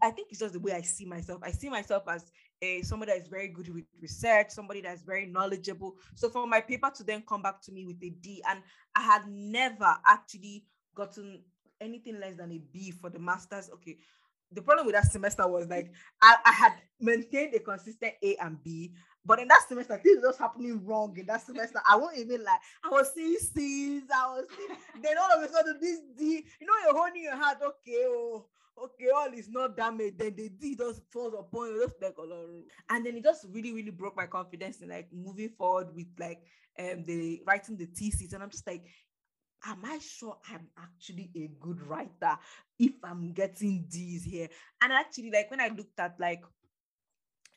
I 0.02 0.12
think 0.12 0.30
it's 0.32 0.40
just 0.40 0.54
the 0.54 0.60
way 0.60 0.74
I 0.74 0.82
see 0.82 1.06
myself. 1.06 1.42
I 1.44 1.52
see 1.52 1.70
myself 1.70 2.04
as 2.08 2.32
a 2.62 2.82
somebody 2.82 3.14
that 3.14 3.22
is 3.22 3.28
very 3.28 3.48
good 3.48 3.74
with 3.74 3.86
research, 4.02 4.50
somebody 4.50 4.82
that's 4.82 5.04
very 5.04 5.26
knowledgeable. 5.26 5.96
So 6.16 6.30
for 6.30 6.48
my 6.48 6.62
paper 6.62 6.92
to 6.96 7.04
then 7.04 7.24
come 7.28 7.42
back 7.42 7.62
to 7.64 7.72
me 7.72 7.86
with 7.86 7.98
a 8.04 8.10
D, 8.10 8.44
and 8.50 8.62
I 8.96 9.02
had 9.02 9.24
never 9.28 9.96
actually 10.06 10.66
gotten 10.96 11.42
anything 11.82 12.20
less 12.20 12.36
than 12.36 12.52
a 12.52 12.60
B 12.74 12.92
for 12.92 13.10
the 13.10 13.20
masters. 13.20 13.70
Okay, 13.76 13.98
the 14.52 14.62
problem 14.62 14.86
with 14.86 14.96
that 14.96 15.12
semester 15.12 15.48
was 15.48 15.68
like 15.68 15.92
I, 16.22 16.36
I 16.46 16.52
had 16.52 16.74
maintained 17.00 17.54
a 17.54 17.60
consistent 17.60 18.14
A 18.24 18.36
and 18.38 18.62
B, 18.64 18.94
but 19.26 19.40
in 19.40 19.48
that 19.48 19.66
semester, 19.68 19.98
things 19.98 20.24
was 20.24 20.38
happening 20.38 20.86
wrong 20.86 21.16
in 21.18 21.26
that 21.28 21.46
semester. 21.46 21.80
I 21.88 21.96
won't 21.96 22.18
even 22.18 22.44
like 22.44 22.60
I 22.84 22.90
was 22.90 23.12
seeing 23.14 23.38
C's, 23.38 24.04
I 24.14 24.26
was 24.28 24.46
seeing 24.56 24.80
then 25.02 25.18
all 25.18 25.38
of 25.38 25.48
a 25.48 25.52
sudden 25.52 25.78
this 25.82 26.00
D, 26.18 26.44
you 26.60 26.68
know, 26.68 26.74
you're 26.84 26.98
holding 26.98 27.24
your 27.24 27.36
heart, 27.36 27.58
okay, 27.64 28.06
oh, 28.08 28.46
okay, 28.84 29.10
all 29.16 29.32
is 29.34 29.50
not 29.50 29.78
damaged. 29.78 30.18
Then 30.18 30.36
the 30.36 30.50
D 30.50 30.76
just 30.76 31.02
falls 31.12 31.34
upon 31.38 31.68
you, 31.68 31.82
just 31.86 32.02
like 32.02 32.16
and 32.90 33.06
then 33.06 33.16
it 33.16 33.24
just 33.24 33.46
really, 33.52 33.74
really 33.74 33.92
broke 33.92 34.16
my 34.16 34.26
confidence 34.26 34.82
in 34.82 34.90
like 34.90 35.10
moving 35.14 35.50
forward 35.50 35.94
with 35.96 36.08
like 36.18 36.40
um 36.80 37.04
the 37.06 37.42
writing 37.46 37.78
the 37.78 37.86
thesis. 37.86 38.34
And 38.34 38.42
I'm 38.42 38.50
just 38.50 38.66
like, 38.68 38.84
am 39.66 39.84
I 39.86 40.00
sure 40.00 40.38
I'm 40.50 40.68
actually 40.78 41.30
a 41.36 41.50
good 41.60 41.82
writer 41.82 42.38
if 42.78 42.94
I'm 43.04 43.34
getting 43.34 43.86
these 43.90 44.24
here? 44.24 44.50
And 44.82 44.94
actually, 44.94 45.32
like 45.32 45.50
when 45.52 45.62
I 45.62 45.68
looked 45.70 46.00
at 46.00 46.20
like 46.20 46.44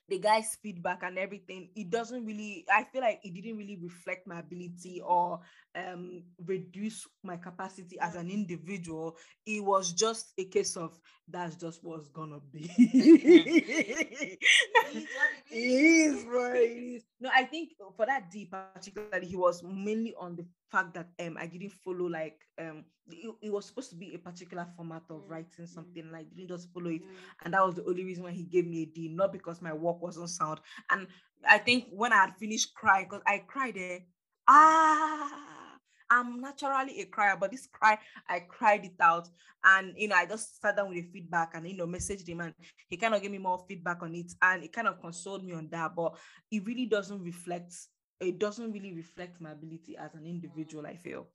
the 0.09 0.19
guy's 0.19 0.57
feedback 0.63 1.03
and 1.05 1.17
everything, 1.17 1.71
it 1.75 1.89
doesn't 1.89 2.27
really, 2.27 2.67
I 2.71 2.85
feel 2.85 3.01
like 3.03 3.21
it 3.23 3.35
didn't 3.35 3.57
really 3.57 3.79
reflect 3.81 4.27
my 4.27 4.41
ability 4.41 5.01
or 5.05 5.41
um 5.75 6.23
reduce 6.45 7.07
my 7.23 7.37
capacity 7.37 7.99
as 8.01 8.15
an 8.17 8.29
individual. 8.31 9.17
It 9.47 9.65
was 9.65 9.93
just 9.93 10.33
a 10.39 10.45
case 10.45 10.77
of 10.77 10.99
that's 11.29 11.57
just 11.57 11.83
what's 11.83 12.09
gonna 12.09 12.41
be. 12.53 12.71
it 12.79 14.39
is 15.51 16.25
what 16.25 16.57
it 16.57 16.61
is. 16.61 17.05
No, 17.23 17.31
I 17.33 17.45
think 17.45 17.71
for 17.97 18.05
that 18.05 18.33
D 18.33 18.51
particularly, 18.51 19.29
he 19.29 19.37
was 19.37 19.63
mainly 19.63 20.13
on 20.19 20.35
the 20.35 20.45
fact 20.73 20.93
that 20.95 21.07
um 21.25 21.37
I 21.39 21.47
didn't 21.47 21.71
follow 21.71 22.07
like 22.07 22.41
um 22.59 22.85
it, 23.09 23.33
it, 23.43 23.53
was 23.53 23.67
supposed 23.67 23.91
to 23.91 23.97
be 23.97 24.13
a 24.13 24.19
particular 24.19 24.67
format 24.77 25.03
of 25.09 25.23
writing 25.29 25.67
something 25.67 26.11
like 26.11 26.35
didn't 26.35 26.49
just 26.49 26.73
follow 26.73 26.91
it. 26.91 27.03
And 27.45 27.55
that 27.55 27.65
was 27.65 27.77
the 27.77 27.85
only 27.85 28.05
reason 28.05 28.25
why 28.25 28.33
he 28.33 28.43
gave 28.43 28.67
me 28.67 28.83
a 28.83 28.87
D 28.87 29.09
not 29.09 29.33
because 29.33 29.63
my 29.63 29.73
work 29.73 30.03
wasn't 30.03 30.31
sound. 30.31 30.59
And 30.91 31.07
I 31.49 31.59
think 31.59 31.85
when 31.93 32.13
I 32.13 32.17
had 32.17 32.37
finished 32.39 32.75
crying 32.75 33.07
because 33.09 33.23
I 33.25 33.45
cried 33.47 33.77
there 33.77 34.01
ah 34.49 35.62
I'm 36.13 36.41
naturally 36.41 37.01
a 37.01 37.07
crier, 37.07 37.37
but 37.41 37.51
this 37.51 37.67
cry, 37.67 37.99
I 38.29 38.41
cried 38.41 38.85
it 38.85 39.01
out. 39.01 39.29
And, 39.65 39.95
you 39.97 40.09
know, 40.09 40.17
I 40.17 40.27
just 40.27 40.61
sat 40.61 40.77
down 40.77 40.89
with 40.89 40.99
the 40.99 41.11
feedback 41.11 41.53
and, 41.55 41.67
you 41.67 41.77
know, 41.77 41.87
messaged 41.87 42.29
him 42.29 42.41
and 42.41 42.55
he 42.89 42.97
kind 42.99 43.15
of 43.15 43.23
gave 43.23 43.31
me 43.31 43.39
more 43.39 43.65
feedback 43.67 44.03
on 44.03 44.15
it. 44.15 44.33
And 44.43 44.63
it 44.63 44.73
kind 44.73 44.89
of 44.89 45.01
consoled 45.01 45.45
me 45.45 45.53
on 45.55 45.69
that. 45.71 45.95
But 45.97 46.17
it 46.51 46.67
really 46.67 46.87
doesn't 46.87 47.23
reflect, 47.23 47.75
it 48.21 48.39
doesn't 48.39 48.73
really 48.73 48.93
reflect 48.93 49.41
my 49.41 49.53
ability 49.53 49.97
as 49.97 50.15
an 50.15 50.27
individual, 50.27 50.87
I 50.87 50.97
feel. 50.97 51.29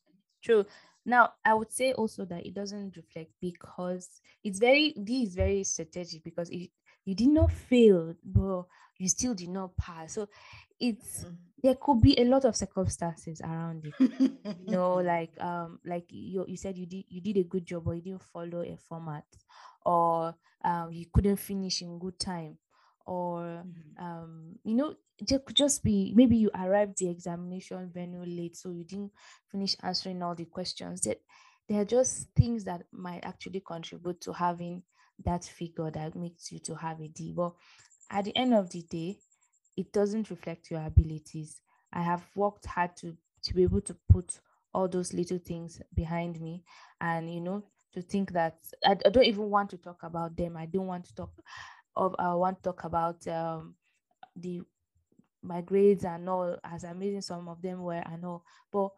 True. 0.44 0.66
Now, 1.06 1.34
I 1.44 1.56
would 1.56 1.72
say 1.72 1.94
also 1.94 2.26
that 2.26 2.46
it 2.46 2.54
doesn't 2.54 2.96
reflect 2.96 3.32
because 3.42 4.22
it's 4.44 4.60
very, 4.60 4.94
this 4.96 5.30
is 5.30 5.36
very 5.36 5.64
strategic 5.64 6.24
because 6.24 6.50
it, 6.50 6.70
you 7.06 7.16
did 7.16 7.30
not 7.30 7.52
fail, 7.52 8.14
but 8.24 8.64
you 9.00 9.10
still 9.10 9.34
did 9.34 9.50
not 9.50 9.76
pass. 9.78 10.14
So 10.14 10.28
it's 10.80 11.24
mm 11.24 11.36
there 11.64 11.76
could 11.76 12.02
be 12.02 12.20
a 12.20 12.24
lot 12.24 12.46
of 12.46 12.56
circumstances 12.56 13.42
around 13.42 13.84
it 13.86 13.94
you 14.00 14.32
know 14.68 14.96
like 14.96 15.32
um 15.42 15.80
like 15.86 16.06
you 16.10 16.46
you 16.48 16.58
said 16.58 16.78
you 16.78 16.86
did 16.86 17.04
you 17.10 17.22
did 17.22 17.38
a 17.38 17.44
good 17.44 17.66
job 17.66 17.84
but 17.86 17.92
you 17.92 18.02
didn't 18.02 18.24
follow 18.24 18.62
a 18.62 18.78
format 18.88 19.26
or 19.86 20.36
um 20.64 20.92
you 20.92 21.06
couldn't 21.12 21.38
finish 21.38 21.82
in 21.82 22.00
good 22.00 22.20
time 22.20 22.58
or 23.06 23.42
mm-hmm. 23.42 24.04
um 24.04 24.56
you 24.64 24.76
know 24.76 24.94
there 25.28 25.40
could 25.40 25.56
just 25.56 25.84
be 25.84 26.14
maybe 26.16 26.38
you 26.38 26.52
arrived 26.54 26.98
the 27.00 27.10
examination 27.10 27.90
venue 27.92 28.24
late 28.26 28.56
so 28.56 28.70
you 28.70 28.84
didn't 28.84 29.12
finish 29.52 29.76
answering 29.82 30.22
all 30.22 30.36
the 30.36 30.46
questions 30.46 31.02
that 31.02 31.18
there 31.68 31.82
are 31.82 31.86
just 31.86 32.28
things 32.36 32.64
that 32.64 32.84
might 32.92 33.24
actually 33.24 33.62
contribute 33.66 34.22
to 34.22 34.32
having 34.34 34.84
that 35.26 35.44
figure 35.44 35.92
that 35.92 36.16
makes 36.16 36.52
you 36.52 36.60
to 36.60 36.76
have 36.76 37.02
a 37.02 37.08
D. 37.08 37.34
But 37.36 37.54
at 38.10 38.26
the 38.26 38.36
end 38.38 38.54
of 38.54 38.70
the 38.70 38.84
day, 38.84 39.18
it 39.78 39.94
doesn't 39.94 40.30
reflect 40.30 40.72
your 40.72 40.84
abilities. 40.84 41.62
I 41.94 42.02
have 42.02 42.26
worked 42.36 42.66
hard 42.66 42.98
to 42.98 43.16
to 43.44 43.54
be 43.54 43.64
able 43.64 43.82
to 43.82 43.96
put 44.12 44.40
all 44.74 44.88
those 44.88 45.14
little 45.14 45.38
things 45.38 45.82
behind 45.94 46.42
me 46.42 46.64
and 47.00 47.34
you 47.34 47.40
know 47.40 47.64
to 47.94 48.02
think 48.02 48.34
that 48.34 48.58
I, 48.86 48.92
I 48.92 49.10
don't 49.10 49.26
even 49.26 49.50
want 49.50 49.70
to 49.70 49.78
talk 49.78 50.04
about 50.04 50.36
them. 50.36 50.58
I 50.58 50.66
don't 50.66 50.88
want 50.88 51.06
to 51.06 51.16
talk 51.16 51.32
of 51.96 52.16
I 52.20 52.34
want 52.34 52.58
to 52.58 52.64
talk 52.64 52.84
about 52.84 53.26
um 53.28 53.76
the 54.36 54.62
my 55.44 55.62
grades 55.62 56.04
and 56.04 56.28
all 56.28 56.58
as 56.64 56.84
amazing 56.84 57.22
some 57.22 57.48
of 57.48 57.62
them 57.62 57.82
were 57.84 58.04
and 58.06 58.26
all 58.26 58.44
but 58.72 58.90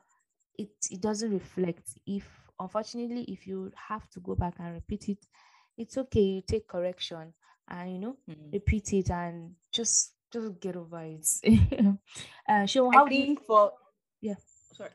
it 0.58 0.70
it 0.90 1.02
doesn't 1.02 1.32
reflect 1.32 1.90
if 2.08 2.26
unfortunately 2.60 3.24
if 3.24 3.46
you 3.46 3.72
have 3.76 4.10
to 4.10 4.20
go 4.22 4.36
back 4.36 4.56
and 4.60 4.74
repeat 4.74 5.10
it 5.10 5.26
it's 5.78 5.98
okay 5.98 6.22
you 6.22 6.42
take 6.42 6.68
correction 6.68 7.34
and 7.70 7.94
you 7.94 8.00
know 8.00 8.18
mm. 8.30 8.52
repeat 8.52 8.92
it 8.94 9.12
and 9.12 9.52
just 9.72 10.14
just 10.32 10.60
get 10.60 10.76
over 10.76 11.02
it. 11.02 11.28
uh, 12.50 12.68
so 12.68 12.90
how 12.92 13.06
I 13.06 13.10
think 13.10 13.40
you, 13.40 13.46
for 13.46 13.72
yeah. 14.22 14.36
Sorry, 14.74 14.92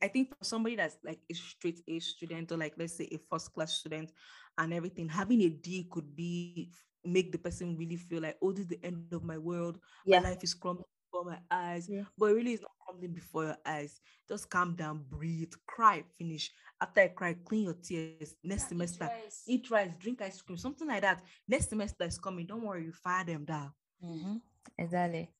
I 0.00 0.08
think 0.08 0.28
for 0.28 0.44
somebody 0.44 0.76
that's 0.76 0.96
like 1.04 1.18
a 1.28 1.34
straight 1.34 1.80
A 1.88 1.98
student 1.98 2.52
or 2.52 2.56
like 2.56 2.74
let's 2.78 2.96
say 2.96 3.08
a 3.10 3.18
first 3.28 3.52
class 3.52 3.72
student 3.72 4.12
and 4.56 4.72
everything, 4.72 5.08
having 5.08 5.42
a 5.42 5.48
D 5.48 5.88
could 5.90 6.14
be 6.14 6.70
make 7.04 7.32
the 7.32 7.38
person 7.38 7.76
really 7.76 7.96
feel 7.96 8.22
like, 8.22 8.36
oh, 8.42 8.52
this 8.52 8.62
is 8.62 8.68
the 8.68 8.84
end 8.84 9.12
of 9.12 9.24
my 9.24 9.38
world. 9.38 9.78
Yeah. 10.04 10.20
My 10.20 10.30
life 10.30 10.44
is 10.44 10.54
crumbling 10.54 10.84
before 11.10 11.24
my 11.24 11.38
eyes. 11.50 11.88
Yeah. 11.88 12.02
But 12.16 12.34
really 12.34 12.52
it's 12.52 12.62
not 12.62 12.72
crumbling 12.86 13.12
before 13.12 13.44
your 13.44 13.56
eyes. 13.66 14.00
Just 14.28 14.50
calm 14.50 14.74
down, 14.74 15.04
breathe, 15.08 15.52
cry, 15.66 16.04
finish. 16.18 16.50
After 16.80 17.00
I 17.00 17.08
cry, 17.08 17.34
clean 17.44 17.64
your 17.64 17.74
tears. 17.74 18.36
Next 18.44 18.62
yeah, 18.64 18.68
semester, 18.68 19.04
eat 19.04 19.10
rice. 19.24 19.42
eat 19.46 19.70
rice, 19.70 19.90
drink 19.98 20.22
ice 20.22 20.40
cream, 20.40 20.56
something 20.56 20.88
like 20.88 21.02
that. 21.02 21.22
Next 21.48 21.68
semester 21.68 22.04
is 22.04 22.18
coming. 22.18 22.46
Don't 22.46 22.62
worry, 22.62 22.84
you 22.84 22.92
fire 22.92 23.24
them 23.24 23.44
down. 23.44 23.72
Mm-hmm. 24.04 24.36
Exactly. 24.78 25.30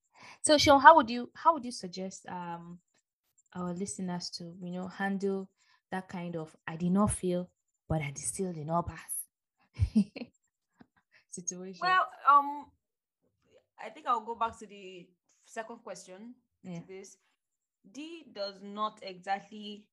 So 0.42 0.56
Seun, 0.56 0.80
how 0.82 0.96
would 0.96 1.10
you 1.10 1.30
how 1.34 1.54
would 1.54 1.64
you 1.64 1.72
suggest 1.72 2.26
um 2.28 2.78
our 3.54 3.72
listeners 3.72 4.30
to 4.30 4.54
you 4.62 4.72
know 4.72 4.88
handle 4.88 5.48
that 5.90 6.08
kind 6.08 6.36
of 6.36 6.54
I 6.66 6.76
did 6.76 6.92
not 6.92 7.10
feel, 7.10 7.50
but 7.88 8.00
I 8.02 8.12
still 8.16 8.52
did 8.52 8.66
not 8.66 8.86
pass 8.86 9.94
situation? 11.30 11.80
Well, 11.82 12.06
um, 12.28 12.66
I 13.84 13.88
think 13.90 14.06
I'll 14.06 14.20
go 14.24 14.34
back 14.34 14.58
to 14.58 14.66
the 14.66 15.08
second 15.44 15.78
question. 15.82 16.34
Yeah. 16.62 16.80
this 16.86 17.16
D 17.90 18.24
does 18.34 18.60
not 18.62 19.00
exactly 19.02 19.86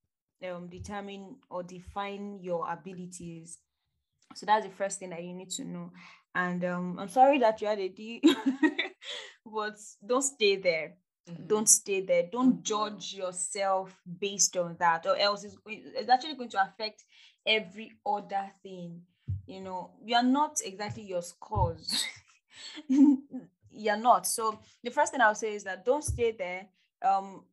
um 0.46 0.68
determine 0.68 1.38
or 1.50 1.64
define 1.64 2.40
your 2.42 2.70
abilities. 2.70 3.60
So 4.36 4.46
that's 4.46 4.66
the 4.66 4.72
first 4.72 5.00
thing 5.00 5.12
that 5.12 5.24
you 5.24 5.34
need 5.34 5.50
to 5.52 5.64
know. 5.64 5.92
And 6.36 6.64
um, 6.66 7.00
I'm 7.00 7.08
sorry 7.08 7.40
that 7.40 7.62
you 7.62 7.68
had 7.68 7.80
a 7.80 7.90
D. 7.90 8.22
but 9.54 9.76
don't 10.06 10.22
stay 10.22 10.56
there. 10.58 10.94
Mm-hmm. 11.30 11.48
Don't 11.48 11.70
stay 11.70 12.02
there. 12.02 12.24
Don't 12.32 12.54
mm-hmm. 12.54 12.64
judge 12.64 13.14
yourself 13.14 13.96
based 14.20 14.56
on 14.58 14.78
that, 14.80 15.06
or 15.06 15.18
else 15.18 15.44
it's, 15.44 15.58
it's 15.66 16.10
actually 16.10 16.36
going 16.36 16.50
to 16.50 16.62
affect 16.62 17.04
every 17.46 17.92
other 18.06 18.52
thing. 18.64 19.02
You 19.46 19.62
know, 19.62 19.92
you 20.04 20.16
are 20.16 20.24
not 20.24 20.60
exactly 20.64 21.04
your 21.04 21.22
scores. 21.22 22.06
you're 23.72 23.98
not. 23.98 24.26
So 24.26 24.60
the 24.84 24.92
first 24.92 25.12
thing 25.12 25.22
I'll 25.22 25.36
say 25.36 25.54
is 25.54 25.64
that 25.64 25.86
don't 25.86 26.04
stay 26.04 26.32
there. 26.32 26.68
Um, 27.06 27.44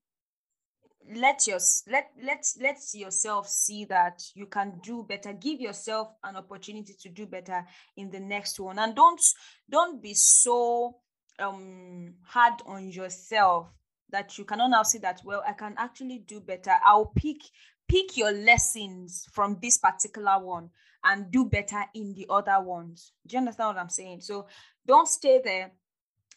let 1.13 1.47
your 1.47 1.59
let 1.91 2.11
let 2.23 2.47
let 2.61 2.79
yourself 2.95 3.49
see 3.49 3.85
that 3.85 4.23
you 4.35 4.47
can 4.47 4.81
do 4.83 5.05
better 5.07 5.33
give 5.35 5.61
yourself 5.61 6.09
an 6.25 6.37
opportunity 6.37 6.95
to 6.99 7.09
do 7.11 7.27
better 7.27 7.65
in 7.97 8.11
the 8.11 8.21
next 8.21 8.59
one 8.59 8.79
and 8.79 8.95
don't 8.95 9.21
don't 9.69 10.03
be 10.03 10.15
so 10.15 10.97
um 11.39 12.15
hard 12.25 12.55
on 12.67 12.91
yourself 12.91 13.69
that 14.11 14.39
you 14.39 14.45
cannot 14.45 14.69
now 14.69 14.83
see 14.83 14.99
that 14.99 15.21
well 15.25 15.43
i 15.47 15.53
can 15.53 15.75
actually 15.77 16.19
do 16.19 16.41
better. 16.41 16.73
I'll 16.85 17.07
pick 17.07 17.39
pick 17.89 18.17
your 18.17 18.33
lessons 18.33 19.27
from 19.33 19.59
this 19.61 19.79
particular 19.79 20.39
one 20.39 20.71
and 21.05 21.31
do 21.31 21.45
better 21.45 21.85
in 21.95 22.15
the 22.15 22.27
other 22.31 22.61
ones. 22.61 23.13
Do 23.27 23.35
you 23.35 23.41
understand 23.41 23.75
what 23.75 23.83
i'm 23.83 23.91
saying? 23.91 24.21
So 24.21 24.47
don't 24.87 25.09
stay 25.09 25.41
there. 25.43 25.73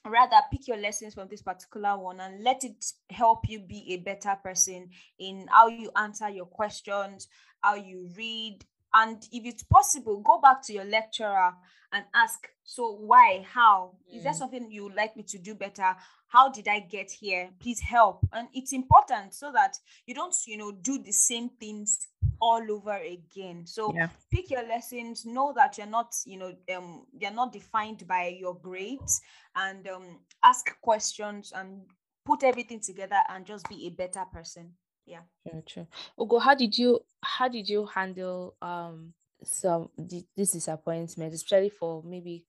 Rather 0.06 0.38
pick 0.51 0.68
your 0.68 0.77
lessons 0.77 1.13
from 1.13 1.27
this 1.30 1.42
particular 1.42 1.98
one 1.98 2.20
and 2.20 2.44
let 2.44 2.63
it 2.63 2.86
help 3.10 3.50
you 3.50 3.60
be 3.60 3.94
a 3.94 3.98
better 3.98 4.36
person 4.42 4.89
in 5.20 5.48
how 5.50 5.68
you 5.68 5.89
answer 5.96 6.30
your 6.30 6.46
questions 6.46 7.27
how 7.62 7.75
you 7.75 8.10
read 8.16 8.60
and 8.94 9.27
if 9.32 9.46
it's 9.46 9.63
possible 9.63 10.20
go 10.22 10.39
back 10.39 10.62
to 10.62 10.74
your 10.74 10.86
lecturer 10.86 11.53
and 11.94 12.03
ask 12.13 12.48
so 12.63 12.91
why 12.91 13.46
how 13.50 13.94
mm. 14.12 14.17
is 14.17 14.24
there 14.24 14.34
mm. 14.34 14.38
something 14.38 14.72
you 14.72 14.84
would 14.84 14.96
like 14.96 15.15
me 15.15 15.24
to 15.24 15.38
do 15.38 15.56
better 15.56 15.96
how 16.27 16.50
did 16.50 16.67
i 16.67 16.79
get 16.79 17.10
here 17.10 17.50
please 17.60 17.79
help 17.79 18.20
and 18.34 18.48
it's 18.53 18.74
important 18.74 19.34
so 19.34 19.51
that 19.51 19.77
you 20.06 20.13
don't 20.13 20.36
you 20.46 20.58
know 20.58 20.72
do 20.72 20.98
the 21.01 21.12
same 21.12 21.50
things 21.60 22.08
all 22.41 22.62
over 22.70 22.98
again 22.98 23.65
so 23.65 23.94
yeah. 23.96 24.10
pick 24.32 24.51
your 24.51 24.67
lessons 24.67 25.25
know 25.25 25.53
that 25.56 25.77
you're 25.77 25.88
not 25.88 26.13
you 26.25 26.38
know 26.38 26.53
um 26.75 27.06
you're 27.17 27.32
not 27.32 27.51
defined 27.51 28.06
by 28.08 28.27
your 28.27 28.56
grades 28.56 29.22
and 29.56 29.88
um 29.88 30.20
ask 30.44 30.79
questions 30.82 31.51
and 31.56 31.82
put 32.25 32.44
everything 32.44 32.79
together 32.79 33.20
and 33.29 33.46
just 33.46 33.67
be 33.70 33.88
a 33.88 33.89
better 33.89 34.24
person 34.32 34.72
yeah. 35.08 35.22
Very 35.50 35.64
true. 35.64 35.88
Ugo, 36.20 36.40
how 36.40 36.54
did 36.54 36.78
you 36.78 37.00
how 37.24 37.48
did 37.48 37.68
you 37.68 37.86
handle 37.86 38.56
um 38.62 39.14
some 39.44 39.90
this 39.98 40.52
disappointment 40.52 41.34
especially 41.34 41.70
for 41.70 42.04
maybe 42.04 42.46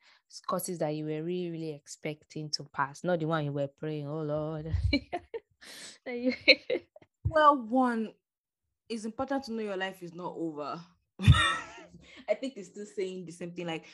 courses 0.47 0.79
that 0.79 0.95
you 0.95 1.05
were 1.05 1.23
really 1.23 1.51
really 1.51 1.75
expecting 1.75 2.51
to 2.51 2.65
pass? 2.65 3.05
Not 3.05 3.21
the 3.21 3.27
one 3.27 3.45
you 3.45 3.53
were 3.53 3.69
praying 3.69 4.09
oh 4.09 4.23
lord. 4.23 4.73
Well 7.31 7.59
one 7.59 8.13
it's 8.89 9.05
important 9.05 9.45
to 9.45 9.53
know 9.53 9.63
your 9.63 9.77
life 9.77 10.03
is 10.03 10.15
not 10.15 10.35
over. 10.37 10.81
I 11.21 12.35
think 12.35 12.55
it's 12.57 12.69
still 12.69 12.87
saying 12.87 13.27
the 13.27 13.33
same 13.33 13.53
thing 13.53 13.67
like 13.67 13.85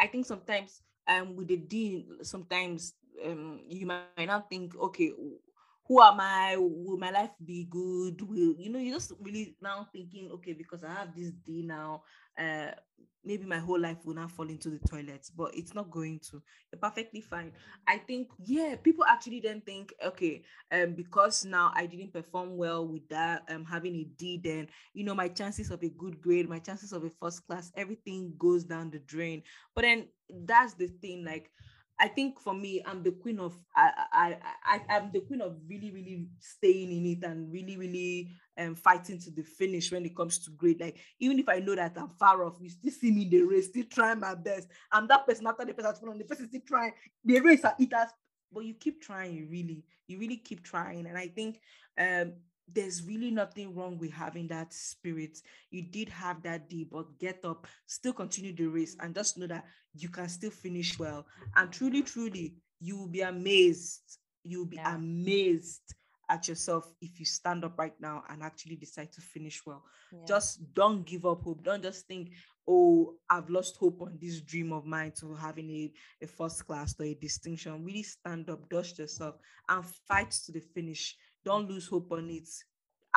i 0.00 0.06
think 0.06 0.26
sometimes 0.26 0.82
um 1.08 1.36
with 1.36 1.48
the 1.48 1.56
dean 1.56 2.06
sometimes 2.22 2.94
um 3.24 3.60
you 3.68 3.86
might 3.86 4.26
not 4.26 4.48
think 4.48 4.74
okay 4.76 5.12
who 5.86 6.00
am 6.00 6.20
I? 6.20 6.56
Will 6.58 6.96
my 6.96 7.10
life 7.10 7.30
be 7.44 7.66
good? 7.68 8.20
Will 8.22 8.54
you 8.58 8.70
know? 8.70 8.78
You're 8.78 8.96
just 8.96 9.12
really 9.20 9.56
now 9.60 9.86
thinking, 9.92 10.30
okay, 10.32 10.52
because 10.52 10.82
I 10.82 10.92
have 10.92 11.14
this 11.14 11.30
D 11.30 11.62
now, 11.62 12.02
uh, 12.38 12.70
maybe 13.22 13.44
my 13.44 13.58
whole 13.58 13.80
life 13.80 13.98
will 14.04 14.14
not 14.14 14.30
fall 14.30 14.48
into 14.48 14.70
the 14.70 14.78
toilets, 14.88 15.30
but 15.30 15.54
it's 15.54 15.74
not 15.74 15.90
going 15.90 16.20
to. 16.30 16.42
You're 16.72 16.80
perfectly 16.80 17.20
fine. 17.20 17.52
I 17.86 17.98
think, 17.98 18.28
yeah, 18.44 18.76
people 18.76 19.04
actually 19.04 19.40
then 19.40 19.60
think, 19.60 19.92
okay, 20.04 20.42
um, 20.72 20.94
because 20.94 21.44
now 21.44 21.70
I 21.74 21.86
didn't 21.86 22.12
perform 22.12 22.56
well 22.56 22.86
with 22.86 23.06
that, 23.10 23.42
um, 23.48 23.64
having 23.64 23.94
a 23.96 24.04
D, 24.04 24.40
then 24.42 24.68
you 24.94 25.04
know 25.04 25.14
my 25.14 25.28
chances 25.28 25.70
of 25.70 25.82
a 25.82 25.88
good 25.88 26.20
grade, 26.20 26.48
my 26.48 26.60
chances 26.60 26.92
of 26.92 27.04
a 27.04 27.10
first 27.10 27.46
class, 27.46 27.72
everything 27.76 28.32
goes 28.38 28.64
down 28.64 28.90
the 28.90 29.00
drain. 29.00 29.42
But 29.74 29.82
then 29.82 30.08
that's 30.46 30.74
the 30.74 30.88
thing, 30.88 31.24
like 31.24 31.50
I 32.00 32.08
think 32.08 32.40
for 32.40 32.54
me, 32.54 32.82
I'm 32.84 33.02
the 33.02 33.12
queen 33.12 33.38
of 33.38 33.56
I 33.76 33.90
I 34.12 34.36
I 34.64 34.80
I'm 34.96 35.12
the 35.12 35.20
queen 35.20 35.40
of 35.40 35.56
really 35.68 35.90
really 35.92 36.26
staying 36.40 36.90
in 36.90 37.06
it 37.06 37.24
and 37.24 37.50
really 37.52 37.76
really 37.76 38.30
um 38.58 38.74
fighting 38.74 39.20
to 39.20 39.30
the 39.30 39.42
finish 39.42 39.92
when 39.92 40.04
it 40.04 40.16
comes 40.16 40.38
to 40.40 40.50
grade. 40.50 40.80
Like 40.80 40.98
even 41.20 41.38
if 41.38 41.48
I 41.48 41.60
know 41.60 41.74
that 41.76 41.96
I'm 41.96 42.10
far 42.18 42.44
off, 42.44 42.56
you 42.60 42.70
still 42.70 42.90
see 42.90 43.12
me 43.12 43.22
in 43.22 43.30
the 43.30 43.42
race, 43.42 43.68
still 43.68 43.84
trying 43.88 44.20
my 44.20 44.34
best. 44.34 44.68
I'm 44.90 45.06
that 45.08 45.26
person 45.26 45.46
after 45.46 45.64
the 45.64 45.74
person 45.74 46.08
on 46.08 46.18
the 46.18 46.24
person 46.24 46.48
still 46.48 46.62
trying. 46.66 46.92
The 47.24 47.40
race 47.40 47.64
are 47.64 47.74
eaters, 47.78 48.10
but 48.52 48.64
you 48.64 48.74
keep 48.74 49.00
trying. 49.00 49.48
Really, 49.48 49.84
you 50.08 50.18
really 50.18 50.38
keep 50.38 50.64
trying, 50.64 51.06
and 51.06 51.16
I 51.16 51.28
think 51.28 51.60
um 51.96 52.34
there's 52.72 53.04
really 53.06 53.30
nothing 53.30 53.74
wrong 53.74 53.98
with 53.98 54.12
having 54.12 54.48
that 54.48 54.72
spirit. 54.72 55.38
You 55.70 55.82
did 55.82 56.08
have 56.08 56.42
that 56.42 56.68
day, 56.68 56.86
but 56.90 57.18
get 57.18 57.44
up, 57.44 57.66
still 57.86 58.12
continue 58.12 58.54
the 58.54 58.66
race, 58.66 58.96
and 59.00 59.14
just 59.14 59.38
know 59.38 59.46
that 59.46 59.64
you 59.94 60.08
can 60.08 60.28
still 60.28 60.50
finish 60.50 60.98
well. 60.98 61.26
And 61.56 61.70
truly, 61.70 62.02
truly, 62.02 62.54
you 62.80 62.96
will 62.96 63.08
be 63.08 63.20
amazed. 63.20 64.18
You 64.42 64.60
will 64.60 64.66
be 64.66 64.76
yeah. 64.76 64.94
amazed 64.94 65.94
at 66.30 66.48
yourself 66.48 66.90
if 67.00 67.20
you 67.20 67.26
stand 67.26 67.64
up 67.64 67.78
right 67.78 67.94
now 68.00 68.24
and 68.30 68.42
actually 68.42 68.76
decide 68.76 69.12
to 69.12 69.20
finish 69.20 69.62
well. 69.66 69.82
Yeah. 70.12 70.20
Just 70.26 70.74
don't 70.74 71.04
give 71.04 71.26
up 71.26 71.42
hope. 71.42 71.62
Don't 71.62 71.82
just 71.82 72.06
think, 72.06 72.30
oh, 72.66 73.14
I've 73.28 73.50
lost 73.50 73.76
hope 73.76 74.00
on 74.00 74.18
this 74.20 74.40
dream 74.40 74.72
of 74.72 74.86
mine 74.86 75.12
to 75.20 75.34
having 75.34 75.70
a, 75.70 75.92
a 76.22 76.26
first 76.26 76.66
class 76.66 76.94
or 76.98 77.04
a 77.04 77.14
distinction. 77.14 77.84
Really 77.84 78.02
stand 78.02 78.48
up, 78.48 78.68
dust 78.68 78.98
yourself, 78.98 79.36
and 79.68 79.84
fight 80.08 80.30
to 80.46 80.52
the 80.52 80.60
finish 80.60 81.16
don't 81.44 81.68
lose 81.68 81.86
hope 81.88 82.12
on 82.12 82.30
it. 82.30 82.48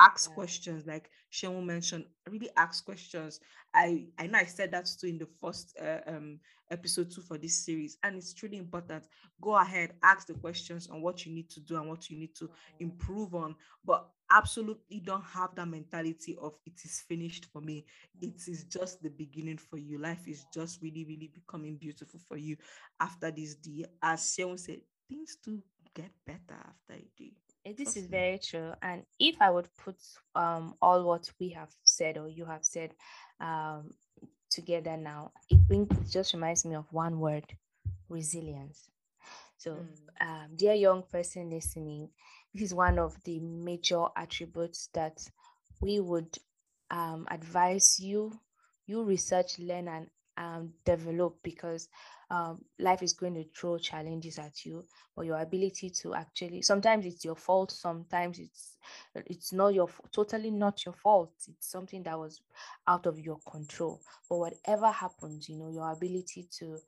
Ask 0.00 0.30
yeah. 0.30 0.34
questions 0.34 0.86
like 0.86 1.10
Seun 1.32 1.64
mentioned 1.64 2.04
really 2.30 2.50
ask 2.56 2.84
questions. 2.84 3.40
I 3.74 4.06
I 4.18 4.26
know 4.28 4.38
I 4.38 4.44
said 4.44 4.70
that 4.70 4.88
too 5.00 5.08
in 5.08 5.18
the 5.18 5.26
first 5.40 5.76
uh, 5.82 5.98
um 6.06 6.38
episode 6.70 7.10
two 7.10 7.20
for 7.22 7.36
this 7.38 7.64
series 7.64 7.98
and 8.02 8.16
it's 8.16 8.32
truly 8.32 8.58
important. 8.58 9.04
Go 9.40 9.56
ahead 9.56 9.94
ask 10.02 10.26
the 10.28 10.34
questions 10.34 10.88
on 10.88 11.02
what 11.02 11.26
you 11.26 11.34
need 11.34 11.50
to 11.50 11.60
do 11.60 11.76
and 11.76 11.88
what 11.88 12.08
you 12.10 12.16
need 12.18 12.34
to 12.36 12.48
improve 12.78 13.34
on 13.34 13.56
but 13.84 14.08
absolutely 14.30 15.00
don't 15.00 15.24
have 15.24 15.54
that 15.56 15.66
mentality 15.66 16.36
of 16.40 16.54
it 16.64 16.80
is 16.84 17.00
finished 17.08 17.46
for 17.52 17.60
me. 17.60 17.84
It 18.20 18.40
is 18.46 18.64
just 18.64 19.02
the 19.02 19.10
beginning 19.10 19.58
for 19.58 19.78
you. 19.78 19.98
Life 19.98 20.28
is 20.28 20.44
just 20.54 20.80
really 20.80 21.04
really 21.04 21.30
becoming 21.34 21.76
beautiful 21.76 22.20
for 22.28 22.36
you 22.36 22.56
after 23.00 23.30
this 23.30 23.56
day. 23.56 23.84
As 24.02 24.20
Seun 24.20 24.58
said 24.58 24.80
things 25.08 25.36
do 25.44 25.60
get 25.94 26.10
better 26.24 26.54
after 26.54 26.94
a 26.94 27.04
day 27.16 27.32
this 27.76 27.96
is 27.96 28.06
very 28.06 28.38
true. 28.38 28.72
And 28.82 29.02
if 29.18 29.36
I 29.40 29.50
would 29.50 29.68
put 29.76 29.96
um 30.34 30.74
all 30.80 31.04
what 31.04 31.30
we 31.40 31.50
have 31.50 31.70
said 31.84 32.18
or 32.18 32.28
you 32.28 32.44
have 32.44 32.64
said 32.64 32.92
um 33.40 33.90
together 34.50 34.96
now, 34.96 35.32
it 35.50 35.66
brings 35.66 35.90
it 35.90 36.10
just 36.10 36.34
reminds 36.34 36.64
me 36.64 36.74
of 36.74 36.86
one 36.92 37.18
word, 37.18 37.44
resilience. 38.08 38.90
So 39.56 39.72
mm. 39.72 40.26
um, 40.26 40.56
dear 40.56 40.74
young 40.74 41.02
person 41.02 41.50
listening, 41.50 42.10
this 42.54 42.62
is 42.62 42.74
one 42.74 42.98
of 42.98 43.16
the 43.24 43.40
major 43.40 44.04
attributes 44.16 44.88
that 44.94 45.18
we 45.80 46.00
would 46.00 46.36
um, 46.90 47.26
advise 47.30 47.98
you 48.00 48.32
you 48.88 49.04
research, 49.04 49.58
learn, 49.58 49.86
and 49.86 50.08
um, 50.38 50.72
develop 50.84 51.36
because 51.42 51.88
um, 52.30 52.62
life 52.78 53.02
is 53.02 53.12
going 53.12 53.34
to 53.34 53.44
throw 53.58 53.78
challenges 53.78 54.38
at 54.38 54.64
you 54.64 54.84
but 55.16 55.26
your 55.26 55.38
ability 55.40 55.90
to 55.90 56.14
actually 56.14 56.62
sometimes 56.62 57.04
it's 57.06 57.24
your 57.24 57.36
fault 57.36 57.70
sometimes 57.70 58.38
it's 58.38 58.76
it's 59.26 59.52
not 59.52 59.74
your 59.74 59.88
totally 60.12 60.50
not 60.50 60.84
your 60.84 60.94
fault. 60.94 61.32
It's 61.48 61.70
something 61.70 62.02
that 62.04 62.18
was 62.18 62.40
out 62.86 63.06
of 63.06 63.18
your 63.18 63.38
control. 63.50 64.00
But 64.28 64.36
whatever 64.38 64.90
happens 64.90 65.48
you 65.48 65.56
know 65.56 65.70
your 65.70 65.90
ability 65.90 66.48
to 66.58 66.78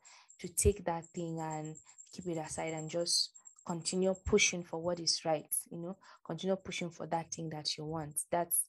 to 0.40 0.48
take 0.48 0.84
that 0.84 1.04
thing 1.06 1.38
and 1.40 1.76
keep 2.12 2.26
it 2.26 2.38
aside 2.38 2.72
and 2.72 2.90
just 2.90 3.30
continue 3.66 4.14
pushing 4.24 4.62
for 4.62 4.78
what 4.80 4.98
is 4.98 5.20
right 5.24 5.54
you 5.70 5.78
know 5.78 5.96
continue 6.24 6.56
pushing 6.56 6.90
for 6.90 7.06
that 7.06 7.32
thing 7.32 7.50
that 7.50 7.76
you 7.76 7.84
want. 7.84 8.22
That's 8.30 8.60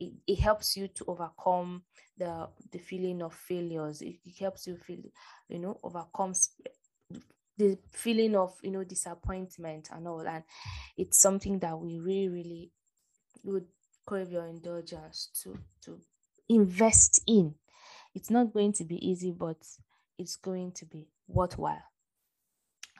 it, 0.00 0.12
it 0.26 0.40
helps 0.40 0.76
you 0.76 0.88
to 0.88 1.04
overcome 1.08 1.82
the 2.18 2.48
the 2.72 2.78
feeling 2.78 3.22
of 3.22 3.34
failures. 3.34 4.02
It, 4.02 4.16
it 4.26 4.38
helps 4.38 4.66
you 4.66 4.76
feel 4.76 5.02
you 5.48 5.58
know 5.58 5.78
overcome 5.82 6.34
the 7.56 7.78
feeling 7.92 8.34
of 8.36 8.54
you 8.62 8.70
know 8.70 8.84
disappointment 8.84 9.88
and 9.92 10.06
all. 10.08 10.26
And 10.26 10.44
it's 10.96 11.18
something 11.20 11.58
that 11.60 11.78
we 11.78 11.98
really 11.98 12.28
really 12.28 12.72
would 13.44 13.66
crave 14.06 14.32
your 14.32 14.46
indulgence 14.46 15.30
to 15.44 15.58
to 15.84 16.00
invest 16.48 17.22
in. 17.26 17.56
It's 18.14 18.30
not 18.30 18.52
going 18.54 18.72
to 18.74 18.84
be 18.84 18.96
easy 19.08 19.32
but 19.32 19.58
it's 20.18 20.36
going 20.36 20.72
to 20.74 20.86
be 20.86 21.08
worthwhile. 21.28 21.84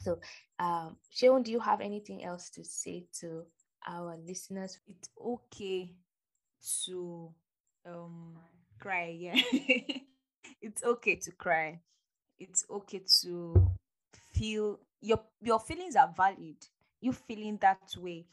So 0.00 0.18
um 0.58 0.96
Seun, 1.12 1.42
do 1.44 1.50
you 1.52 1.60
have 1.60 1.80
anything 1.80 2.24
else 2.24 2.50
to 2.50 2.64
say 2.64 3.06
to 3.20 3.46
our 3.86 4.16
listeners? 4.16 4.78
It's 4.86 5.08
okay 5.34 5.94
to 6.84 7.32
um 7.86 8.36
cry 8.78 9.14
yeah 9.18 9.36
it's 10.62 10.82
okay 10.82 11.16
to 11.16 11.30
cry 11.32 11.80
it's 12.38 12.64
okay 12.70 13.02
to 13.20 13.70
feel 14.32 14.80
your 15.00 15.20
your 15.40 15.60
feelings 15.60 15.96
are 15.96 16.12
valid. 16.16 16.56
You 17.00 17.12
feeling 17.12 17.58
that 17.60 17.78
way 17.96 18.26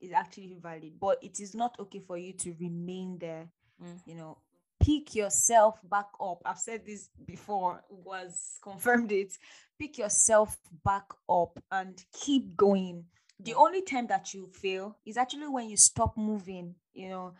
is 0.00 0.12
actually 0.12 0.56
valid, 0.60 0.92
but 1.00 1.18
it 1.22 1.40
is 1.40 1.54
not 1.54 1.76
okay 1.80 2.00
for 2.00 2.16
you 2.16 2.32
to 2.34 2.54
remain 2.60 3.18
there. 3.18 3.48
Mm. 3.82 4.00
You 4.06 4.14
know, 4.14 4.38
pick 4.80 5.14
yourself 5.14 5.78
back 5.88 6.08
up. 6.20 6.40
I've 6.44 6.58
said 6.58 6.86
this 6.86 7.08
before, 7.26 7.82
was 7.90 8.58
confirmed 8.62 9.12
it. 9.12 9.36
Pick 9.78 9.98
yourself 9.98 10.56
back 10.84 11.06
up 11.28 11.58
and 11.70 12.02
keep 12.12 12.56
going. 12.56 13.04
The 13.40 13.54
only 13.54 13.82
time 13.82 14.06
that 14.06 14.32
you 14.32 14.48
fail 14.52 14.96
is 15.04 15.16
actually 15.16 15.48
when 15.48 15.68
you 15.68 15.76
stop 15.76 16.16
moving, 16.16 16.74
you 16.92 17.08
know. 17.08 17.34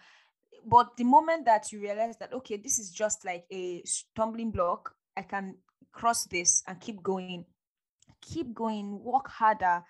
But 0.65 0.97
the 0.97 1.05
moment 1.05 1.45
that 1.45 1.73
you 1.73 1.81
realize 1.81 2.17
that, 2.19 2.33
okay, 2.33 2.57
this 2.57 2.79
is 2.79 2.91
just 2.91 3.25
like 3.25 3.45
a 3.51 3.83
stumbling 3.85 4.51
block, 4.51 4.95
I 5.17 5.23
can 5.23 5.57
cross 5.93 6.25
this 6.25 6.63
and 6.67 6.81
keep 6.81 7.03
going, 7.03 7.45
keep 8.21 8.55
going, 8.55 9.03
work 9.03 9.29
harder, 9.29 9.83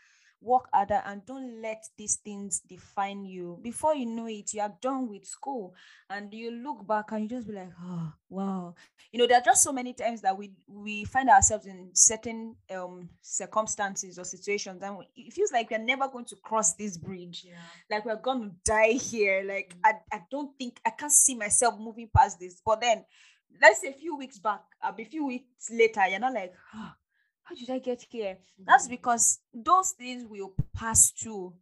work 0.44 0.68
harder 0.72 1.02
and 1.06 1.24
don't 1.24 1.60
let 1.62 1.84
these 1.96 2.16
things 2.16 2.60
define 2.60 3.24
you. 3.24 3.58
Before 3.62 3.94
you 3.94 4.06
know 4.06 4.26
it, 4.26 4.52
you 4.52 4.60
are 4.60 4.74
done 4.80 5.08
with 5.08 5.24
school 5.24 5.74
and 6.10 6.32
you 6.32 6.50
look 6.50 6.86
back 6.86 7.12
and 7.12 7.22
you 7.22 7.28
just 7.28 7.48
be 7.48 7.54
like, 7.54 7.70
oh, 7.82 8.12
wow. 8.28 8.74
You 9.10 9.18
know, 9.18 9.26
there 9.26 9.38
are 9.38 9.44
just 9.44 9.62
so 9.62 9.72
many 9.72 9.94
times 9.94 10.20
that 10.22 10.36
we 10.36 10.52
we 10.68 11.04
find 11.04 11.28
ourselves 11.28 11.66
in 11.66 11.90
certain 11.94 12.56
um 12.74 13.08
circumstances 13.22 14.18
or 14.18 14.24
situations 14.24 14.82
and 14.82 14.98
it 15.16 15.32
feels 15.32 15.52
like 15.52 15.70
we're 15.70 15.78
never 15.78 16.08
going 16.08 16.26
to 16.26 16.36
cross 16.36 16.74
this 16.74 16.98
bridge. 16.98 17.44
Yeah. 17.46 17.54
Like 17.90 18.04
we're 18.04 18.16
going 18.16 18.42
to 18.42 18.56
die 18.64 18.92
here. 18.92 19.44
Like 19.46 19.74
mm. 19.76 19.80
I, 19.84 20.16
I 20.16 20.20
don't 20.30 20.56
think 20.58 20.80
I 20.84 20.90
can't 20.90 21.12
see 21.12 21.34
myself 21.34 21.78
moving 21.78 22.10
past 22.14 22.38
this. 22.38 22.60
But 22.64 22.80
then 22.80 23.04
let's 23.60 23.80
say 23.80 23.88
a 23.88 23.92
few 23.92 24.16
weeks 24.16 24.38
back, 24.38 24.60
a 24.82 24.92
few 25.04 25.26
weeks 25.26 25.70
later, 25.70 26.06
you're 26.08 26.20
not 26.20 26.34
like, 26.34 26.52
oh, 26.74 26.92
how 27.44 27.54
did 27.54 27.70
I 27.70 27.78
get 27.78 28.04
here? 28.10 28.34
Mm-hmm. 28.34 28.64
That's 28.66 28.88
because 28.88 29.38
those 29.52 29.92
things 29.92 30.24
will 30.28 30.52
pass 30.74 31.10
too. 31.12 31.54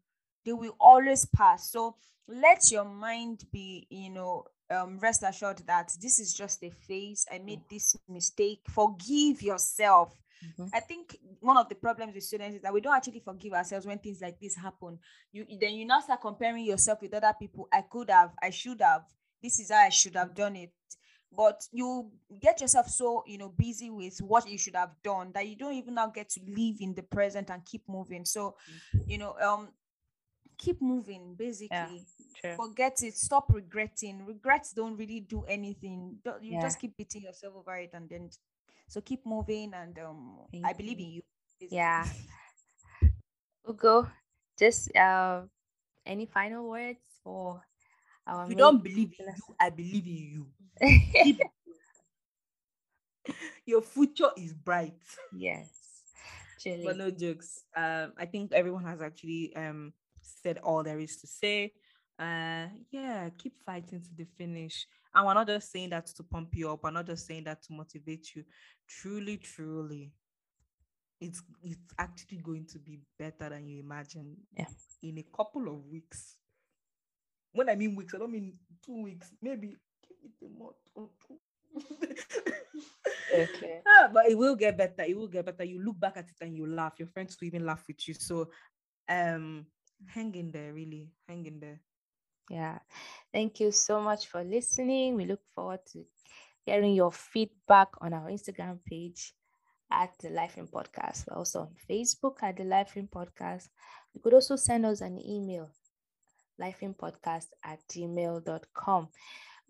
They 0.45 0.53
will 0.53 0.77
always 0.81 1.27
pass. 1.27 1.71
So 1.71 1.97
let 2.29 2.71
your 2.71 2.85
mind 2.85 3.45
be, 3.53 3.87
you 3.91 4.11
know, 4.11 4.45
um, 4.71 4.99
rest 4.99 5.23
assured 5.23 5.59
that 5.67 5.93
this 6.01 6.19
is 6.19 6.33
just 6.33 6.63
a 6.63 6.71
phase. 6.71 7.27
I 7.31 7.39
made 7.39 7.61
this 7.69 7.97
mistake. 8.09 8.61
Forgive 8.71 9.43
yourself. 9.43 10.17
Mm-hmm. 10.45 10.67
I 10.75 10.81
think 10.81 11.17
one 11.41 11.57
of 11.57 11.69
the 11.69 11.75
problems 11.75 12.15
with 12.15 12.25
students 12.25 12.57
is 12.57 12.63
that 12.63 12.73
we 12.73 12.81
don't 12.81 12.97
actually 12.97 13.21
forgive 13.21 13.53
ourselves 13.53 13.87
when 13.87 13.99
things 13.99 14.21
like 14.21 14.41
this 14.41 14.57
happen. 14.57 14.99
You 15.33 15.47
then 15.61 15.75
you 15.75 15.85
now 15.85 16.01
start 16.01 16.21
comparing 16.21 16.65
yourself 16.65 17.01
with 17.03 17.15
other 17.15 17.35
people. 17.39 17.69
I 17.73 17.83
could 17.83 18.11
have, 18.11 18.33
I 18.43 18.51
should 18.51 18.81
have. 18.81 19.03
This 19.43 19.61
is 19.61 19.71
how 19.71 19.79
I 19.79 19.89
should 19.89 20.17
have 20.17 20.35
done 20.35 20.57
it 20.57 20.73
but 21.35 21.63
you 21.73 22.11
get 22.41 22.61
yourself 22.61 22.89
so 22.89 23.25
you 23.27 23.39
know 23.39 23.49
busy 23.57 23.91
with 23.91 24.19
what 24.21 24.49
you 24.49 24.59
should 24.59 24.77
have 24.77 24.95
done 25.03 25.33
that 25.33 25.49
you 25.49 25.57
don't 25.57 25.75
even 25.75 25.95
now 25.95 26.07
get 26.07 26.29
to 26.29 26.41
live 26.47 26.77
in 26.81 26.95
the 26.95 27.03
present 27.03 27.51
and 27.51 27.65
keep 27.65 27.83
moving. 27.89 28.25
So 28.25 28.57
mm-hmm. 28.97 29.11
you 29.11 29.19
know 29.19 29.35
um 29.41 29.69
keep 30.59 30.81
moving 30.81 31.35
basically. 31.35 32.05
Yeah, 32.45 32.57
forget 32.57 33.03
it. 33.03 33.17
Stop 33.17 33.53
regretting. 33.53 34.25
Regrets 34.27 34.73
don't 34.73 34.97
really 34.97 35.21
do 35.21 35.45
anything. 35.49 36.19
You 36.25 36.55
yeah. 36.55 36.61
just 36.61 36.79
keep 36.79 36.97
beating 36.97 37.23
yourself 37.23 37.55
over 37.57 37.77
it 37.77 37.91
and 37.95 38.09
then 38.09 38.31
so 38.89 39.01
keep 39.01 39.25
moving 39.25 39.73
and 39.75 39.99
um 39.99 40.39
Thank 40.51 40.67
i 40.67 40.73
believe 40.73 40.99
in 40.99 41.11
you. 41.11 41.23
basically. 41.59 41.77
yeah. 41.77 42.07
Ugo 43.69 44.09
just 44.59 44.95
uh 44.97 45.43
any 46.05 46.27
final 46.27 46.69
words 46.69 46.99
for 47.25 47.63
our 48.27 48.45
if 48.45 48.51
you 48.51 48.57
don't 48.57 48.83
believe 48.83 49.13
in 49.19 49.27
you 49.27 49.55
i 49.61 49.71
believe 49.71 50.07
in 50.07 50.17
you 50.17 50.47
Your 53.67 53.83
future 53.83 54.31
is 54.37 54.53
bright. 54.53 54.95
Yes. 55.33 55.69
Chilly. 56.59 56.85
But 56.85 56.97
no 56.97 57.11
jokes. 57.11 57.65
Um, 57.77 58.13
I 58.19 58.27
think 58.27 58.53
everyone 58.53 58.85
has 58.85 59.01
actually 59.01 59.55
um 59.57 59.93
said 60.21 60.59
all 60.59 60.83
there 60.83 61.01
is 61.01 61.17
to 61.19 61.27
say. 61.27 61.73
Uh, 62.19 62.67
yeah, 62.91 63.29
keep 63.39 63.55
fighting 63.65 64.01
to 64.01 64.15
the 64.17 64.25
finish. 64.37 64.87
And 65.15 65.27
we're 65.27 65.35
not 65.35 65.47
just 65.47 65.73
saying 65.73 65.91
that 65.91 66.07
to 66.07 66.23
pump 66.23 66.51
you 66.55 66.71
up. 66.71 66.81
We're 66.83 66.91
not 66.91 67.07
just 67.07 67.27
saying 67.27 67.45
that 67.45 67.63
to 67.65 67.73
motivate 67.73 68.35
you. 68.35 68.45
Truly, 68.89 69.39
truly, 69.39 70.13
it's 71.21 71.43
it's 71.63 71.79
actually 71.99 72.39
going 72.39 72.67
to 72.67 72.79
be 72.79 73.01
better 73.19 73.49
than 73.49 73.67
you 73.67 73.81
imagine. 73.81 74.37
Yeah. 74.57 74.67
In 75.03 75.19
a 75.19 75.27
couple 75.37 75.69
of 75.69 75.85
weeks. 75.87 76.37
When 77.53 77.69
I 77.69 77.75
mean 77.75 77.95
weeks, 77.95 78.15
I 78.15 78.19
don't 78.19 78.33
mean 78.33 78.55
two 78.85 79.03
weeks, 79.03 79.31
maybe 79.41 79.77
give 80.09 80.19
it 80.25 80.47
a 80.47 80.59
month 80.59 80.77
or 80.95 81.09
two. 81.27 81.39
okay. 83.35 83.81
Ah, 83.93 84.09
but 84.13 84.27
it 84.27 84.37
will 84.37 84.57
get 84.57 84.77
better. 84.77 85.05
It 85.07 85.17
will 85.17 85.29
get 85.29 85.45
better. 85.45 85.65
You 85.65 85.83
look 85.85 86.01
back 86.01 86.17
at 86.17 86.25
it 86.25 86.37
and 86.41 86.57
you 86.57 86.67
laugh. 86.67 86.95
Your 86.99 87.09
friends 87.09 87.37
will 87.39 87.47
even 87.47 87.67
laugh 87.67 87.85
with 87.87 88.09
you. 88.09 88.15
So 88.15 88.49
um 89.09 89.67
hang 90.07 90.35
in 90.35 90.51
there, 90.51 90.73
really. 90.73 91.11
Hang 91.29 91.45
in 91.47 91.61
there. 91.61 91.81
Yeah. 92.51 92.79
Thank 93.33 93.61
you 93.61 93.71
so 93.71 94.01
much 94.01 94.27
for 94.27 94.43
listening. 94.43 95.17
We 95.17 95.27
look 95.27 95.41
forward 95.55 95.81
to 95.93 96.05
hearing 96.65 96.95
your 96.95 97.13
feedback 97.13 97.89
on 98.01 98.13
our 98.13 98.29
Instagram 98.29 98.79
page 98.85 99.35
at 99.91 100.11
the 100.21 100.31
Life-ing 100.31 100.69
Podcast. 100.69 101.27
We're 101.29 101.39
also 101.39 101.61
on 101.61 101.75
Facebook 101.89 102.43
at 102.43 102.57
the 102.57 102.65
Life-ing 102.65 103.09
Podcast. 103.09 103.69
You 104.15 104.21
could 104.21 104.35
also 104.35 104.57
send 104.57 104.87
us 104.87 105.01
an 105.01 105.21
email, 105.25 105.71
lifeinpodcast 106.61 107.47
at 107.65 107.79
gmail.com 107.89 109.09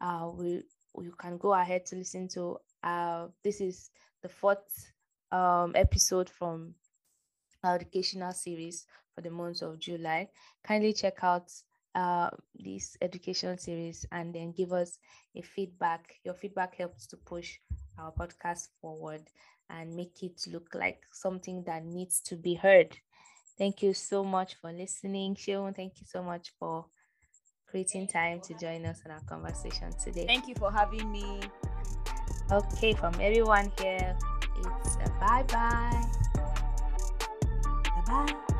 uh, 0.01 0.31
we 0.35 0.62
you 1.01 1.12
can 1.18 1.38
go 1.38 1.55
ahead 1.55 1.87
to 1.87 1.97
listen 1.97 2.29
to 2.29 2.59
uh, 2.83 3.27
this 3.42 3.61
is 3.61 3.90
the 4.23 4.29
fourth 4.29 4.92
um, 5.31 5.73
episode 5.75 6.29
from 6.29 6.75
our 7.64 7.77
educational 7.77 8.33
series 8.33 8.87
for 9.14 9.21
the 9.21 9.31
month 9.31 9.62
of 9.62 9.79
July. 9.79 10.29
Kindly 10.64 10.92
check 10.92 11.18
out 11.23 11.51
uh, 11.95 12.31
this 12.55 12.97
education 13.01 13.59
series 13.59 14.07
and 14.12 14.35
then 14.35 14.53
give 14.53 14.73
us 14.73 14.99
a 15.37 15.42
feedback. 15.42 16.14
Your 16.25 16.35
feedback 16.35 16.75
helps 16.77 17.07
to 17.09 17.16
push 17.16 17.59
our 17.99 18.12
podcast 18.12 18.68
forward 18.81 19.23
and 19.71 19.95
make 19.95 20.23
it 20.23 20.40
look 20.49 20.75
like 20.75 21.03
something 21.12 21.62
that 21.64 21.85
needs 21.85 22.21
to 22.21 22.37
be 22.37 22.55
heard. 22.55 22.97
Thank 23.62 23.81
you 23.81 23.94
so 23.94 24.25
much 24.25 24.57
for 24.57 24.72
listening, 24.72 25.37
Seun. 25.37 25.72
Thank 25.77 26.01
you 26.01 26.07
so 26.09 26.20
much 26.20 26.51
for 26.59 26.85
creating 27.68 28.09
time 28.09 28.40
to 28.40 28.55
join 28.55 28.85
us 28.85 29.03
in 29.05 29.12
our 29.12 29.20
conversation 29.20 29.92
today. 30.03 30.27
Thank 30.27 30.48
you 30.48 30.57
for 30.57 30.72
having 30.72 31.12
me. 31.12 31.38
Okay, 32.51 32.92
from 32.92 33.14
everyone 33.20 33.70
here, 33.79 34.18
it's 34.59 34.96
a 34.96 35.09
bye 35.20 35.44
bye. 35.44 36.03
Bye 37.85 38.03
bye. 38.05 38.51